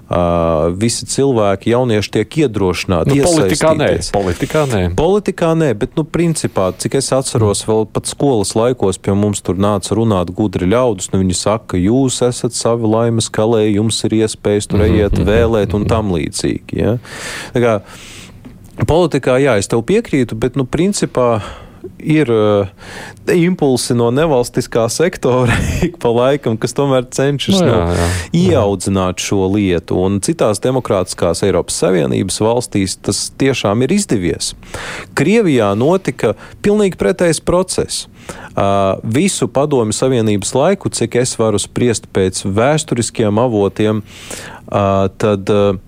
[0.77, 3.13] visi cilvēki, jaunieši tiek iedrošināti.
[3.13, 4.81] Nu, politikā nē, politikā nē.
[4.97, 9.59] Politikā nē, bet, nu, principā, cik es atceros, vēl pat skolas laikos pie mums tur
[9.59, 11.11] nāca runāt gudri ļaudis.
[11.13, 15.29] Nu, viņi saka, jūs esat savi laimes kalē, jums ir iespējas tur ejiet, mhm.
[15.29, 16.83] vēlēt un tam līdzīgi.
[16.83, 17.77] Ja?
[18.89, 21.37] Politikā, jā, es tev piekrītu, bet, nu, principā
[21.99, 22.67] ir uh,
[23.33, 25.55] impulsi no nevalstiskā sektora
[25.87, 28.07] ik pa laikam, kas tomēr cenšas no, nu, jā, jā,
[28.43, 29.97] ieaudzināt šo lietu.
[30.03, 34.53] Un citās demokrātiskās Eiropas Savienības valstīs tas tiešām ir izdevies.
[35.17, 36.33] Krievijā notika
[36.65, 38.07] pilnīgi pretējs process.
[38.53, 45.81] Uh, visu padomju Savienības laiku, cik es varu spriest pēc vēsturiskiem avotiem, uh, tad uh,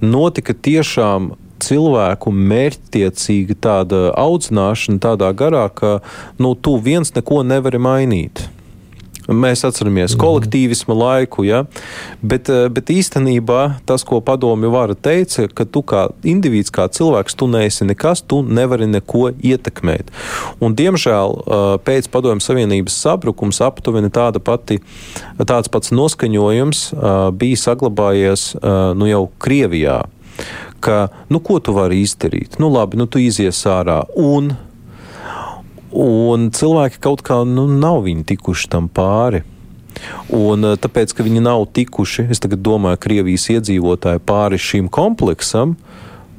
[0.00, 1.32] notika tiešām
[1.64, 5.98] cilvēku mērķtiecīga tāda audzināšana tādā garā, ka
[6.38, 8.48] nu, tu viens neko nevari mainīt.
[9.28, 10.20] Mēs atceramies mm.
[10.22, 11.64] kolektīvisma laiku, ja?
[12.24, 17.36] bet, eh, bet īstenībā tas, ko padomju vara teica, ka tu kā indivīds, kā cilvēks,
[17.36, 20.08] tu neesi nekas, tu nevari neko ietekmēt.
[20.64, 24.80] Un, diemžēl eh, pēc padomju savienības sabrukums aptuveni tāda pati,
[25.44, 28.54] tāds pats noskaņojums eh, bija saglabājies
[28.96, 30.06] nu jau Krievijā
[30.80, 32.58] ka, nu, ko tu vari izdarīt?
[32.62, 34.02] Nu, labi, nu, tu izies ārā.
[34.16, 34.52] Un,
[35.92, 39.44] un cilvēki kaut kā nu, nav tikuši tam pāri.
[40.34, 45.76] Un eh, tāpēc, ka viņi nav tikuši, es domāju, Krievijas iedzīvotāji pāri šim kompleksam,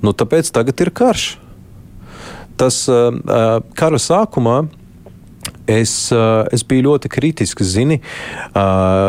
[0.02, 1.30] nu, tāpēc tagad ir karš.
[2.60, 3.16] Tas uh,
[3.80, 4.66] kara sākumā
[5.64, 6.12] es,
[6.52, 8.02] es biju ļoti kritisks, zini,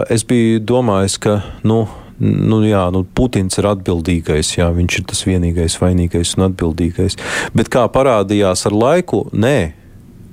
[0.06, 1.80] es biju domājis, ka, nu,
[2.20, 7.18] nu, jā, nu, Putins ir atbildīgais, jā, viņš ir tas vienīgais vainīgais un atbildīgais.
[7.56, 9.72] Bet kā parādījās ar laiku, nē,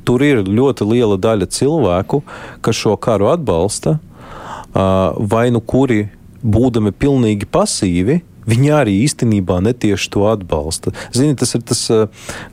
[0.08, 2.22] tur ir ļoti liela daļa cilvēku,
[2.64, 3.98] kas šo karu atbalsta,
[4.74, 6.06] vai nu kuri,
[6.44, 10.94] būdami pilnīgi pasīvi, Viņi arī īstenībā netieši to atbalsta.
[11.12, 12.06] Zini, tas ir tas uh,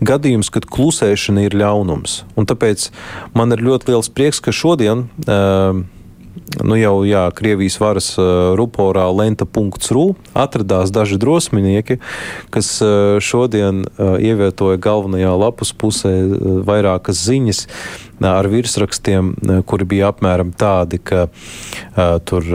[0.02, 2.24] gadījums, kad klusēšana ir ļaunums.
[2.34, 2.88] Un tāpēc
[3.38, 5.84] man ir ļoti liels prieks, ka šodien uh,
[6.64, 10.04] nu jau jā, Krievijas varas uh, ruporā lenta.ru
[10.34, 11.98] atradās daži drosminieki,
[12.54, 16.14] kas uh, šodien uh, ievietoja galvenajā lapus pusē
[16.66, 17.64] vairākas ziņas
[18.24, 19.34] ar virsrakstiem,
[19.68, 21.26] kuri bija apmēram tādi, ka
[22.24, 22.46] tur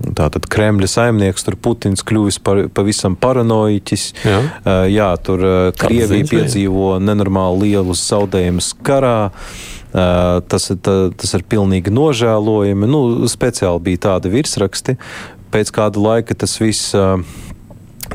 [0.00, 4.06] Tātad Kremļa saimnieks, tur Putins kļuvis par, pavisam paranoiķis.
[4.24, 9.32] Jā, uh, jā tur uh, Krievija piedzīvo nenormāli lielus zaudējumus karā.
[9.90, 12.90] Tas, tā, tas ir pilnīgi nožēlojami.
[12.90, 14.96] Nu, speciāli bija tādi virsraksti.
[15.50, 16.94] Pēc kāda laika tas viss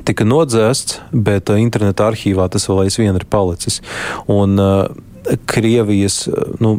[0.07, 3.81] tika nodzēsts, bet interneta arhīvā tas vēl aizvien ir palicis.
[4.31, 4.59] Un,
[5.49, 6.27] Krievijas
[6.61, 6.75] nu,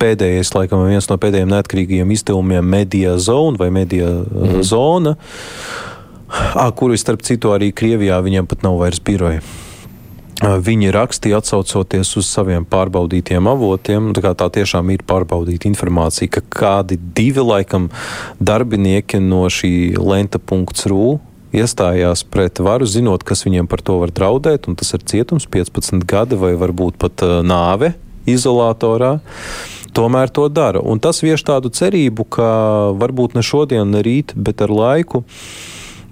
[0.00, 4.58] pēdējais, laikam, viens no pēdējiem neatkarīgajiem izdevumiem, Media Zone vai Media mm.
[4.68, 5.14] Zona,
[6.76, 9.40] kuru starp citu arī Krievijā viņiem pat nav vairs biroja.
[10.36, 14.10] Viņi rakstīja, atsaucoties uz saviem pārbaudītiem avotiem.
[14.12, 17.88] Tā, tā tiešām ir pārbaudīta informācija, ka kādi divi laikam
[18.36, 21.16] darbinieki no šī lenta.ru
[21.56, 26.04] iestājās pret varu, zinot, kas viņiem par to var draudēt, un tas ir cietums 15
[26.04, 27.94] gadi vai varbūt pat nāve
[28.28, 29.16] izolatorā.
[29.96, 30.82] Tomēr to dara.
[30.84, 32.48] Un tas vieš tādu cerību, ka
[33.00, 35.24] varbūt ne šodien, ne rīt, bet ar laiku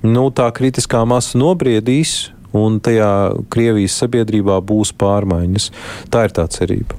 [0.05, 3.11] nu, tā kritiskā masa nobriedīs, un tajā
[3.53, 5.71] Krievijas sabiedrībā būs pārmaiņas.
[6.13, 6.99] Tā ir tā cerība.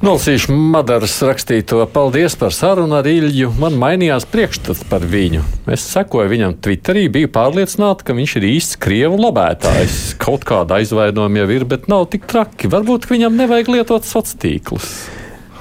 [0.00, 3.50] Nolasīšu Madaras rakstīto paldies par sarunu ar Ilju.
[3.60, 5.42] Man mainījās priekšstats par viņu.
[5.68, 10.00] Es sekoju viņam Twitterī, biju pārliecināta, ka viņš ir īsts krievu lobētājs.
[10.24, 12.72] Kaut kāda aizvainojuma jau ir, bet nav tik traki.
[12.72, 14.94] Varbūt viņam nevajag lietot sociālos tīklus.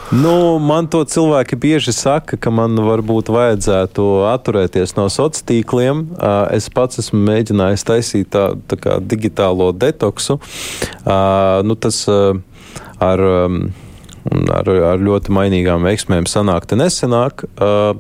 [0.10, 6.00] Nu, man to cilvēki bieži saka, ka man varbūt vajadzētu atturēties no sociāliem tīkliem.
[6.56, 10.40] Es pats esmu mēģinājis taisīt tā, tā kā digitālo detoksu.
[11.06, 13.26] Nu, tas ar
[14.50, 16.68] ar, ar ļoti mainīgām veiksmēm sanāk.
[17.56, 17.96] Uh,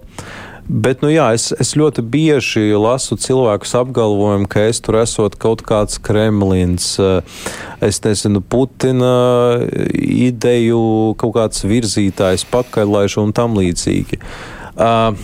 [0.70, 5.64] Bet, nu jā, es, es ļoti bieži lasu cilvēkus apgalvojumu, ka es tur esot kaut
[5.66, 7.26] kāds Kremlins, uh,
[7.82, 9.58] es nezinu, Putina
[9.98, 14.22] ideju, kaut kāds virzītājs, pakaļlaišu un tam līdzīgi.
[14.78, 15.18] Uh,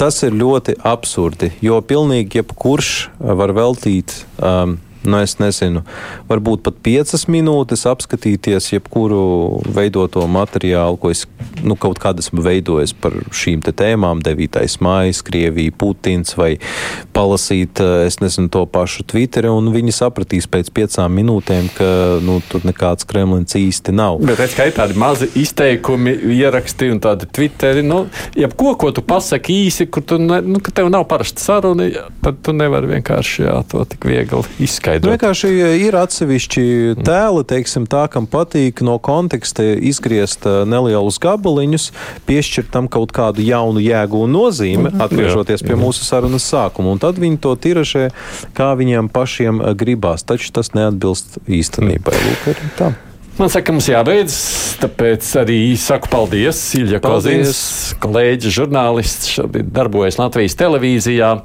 [0.00, 5.82] tas ir ļoti absurdi, jo pilnīgi jebkurš var veltīt um, nu, es nezinu,
[6.28, 11.24] varbūt pat piecas minūtes apskatīties jebkuru veidoto materiālu, ko es
[11.62, 14.58] nu, kaut kādā esmu veidojis par šīm tēmām, 9.
[14.84, 16.56] mājas, Krievija, Putins, vai
[17.14, 21.90] palasīt, eh, es nezinu, to pašu Twitteri, un viņi sapratīs pēc piecām minūtēm, ka
[22.24, 24.20] nu, tur nekāds Kremlins īsti nav.
[24.24, 28.04] Bet es kā tādi mazi izteikumi, ieraksti un tādi Twitteri, nu,
[28.38, 31.88] jebko, ko tu pasaki īsi, kur tu, ne, nu, ka tev nav parasta saruna,
[32.24, 35.08] tad tu nevari vienkārši jā, to tik viegli izskaidrot izskaidrot?
[35.08, 35.50] Nu, vienkārši
[35.84, 36.64] ir atsevišķi
[37.04, 41.90] tēli, teiksim, tā, kam patīk no konteksta izgriezt eh, nelielus gabaliņus,
[42.28, 45.02] piešķirt tam kaut kādu jaunu jēgu un nozīmi, mhm.
[45.04, 46.94] atgriežoties pie mūsu sarunas sākuma.
[46.94, 48.08] Un tad viņi to tiražē,
[48.56, 50.26] kā viņiem pašiem eh, gribās.
[50.28, 52.16] Taču tas neatbilst īstenībai.
[52.24, 52.94] Lūk, arī tā.
[53.38, 54.34] Man saka, mums jābeidz,
[54.82, 57.60] tāpēc arī saku paldies Ilja Kozins,
[58.02, 61.36] kolēģis, žurnālists, šobrīd darbojas Latvijas televīzijā.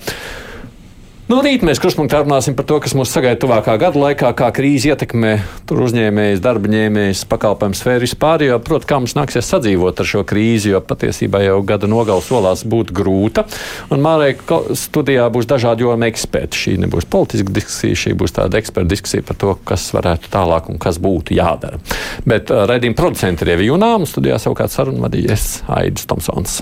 [1.34, 4.92] Nu, rīt mēs kruspunktā runāsim par to, kas mūs sagaida tuvākā gada laikā, kā krīze
[4.92, 5.32] ietekmē
[5.74, 8.44] uzņēmējus, darba ņēmējus, pakalpojumu sfēru vispār.
[8.62, 12.92] Protams, kā mums nāksies sadzīvot ar šo krīzi, jo patiesībā jau gada nogala solās būt
[12.94, 13.48] grūta.
[13.90, 16.60] Un Mārēja studijā būs dažādi jomi eksperti.
[16.68, 20.78] Šī nebūs politiska diskusija, šī būs tāda eksperta diskusija par to, kas varētu tālāk un
[20.86, 21.82] kas būtu jādara.
[22.30, 26.60] Bet uh, raidījuma producenti ir Ievijunā, un studijā savukārt sarunu vadījies Aidis Tomsons.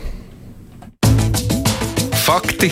[2.23, 2.71] Fakti,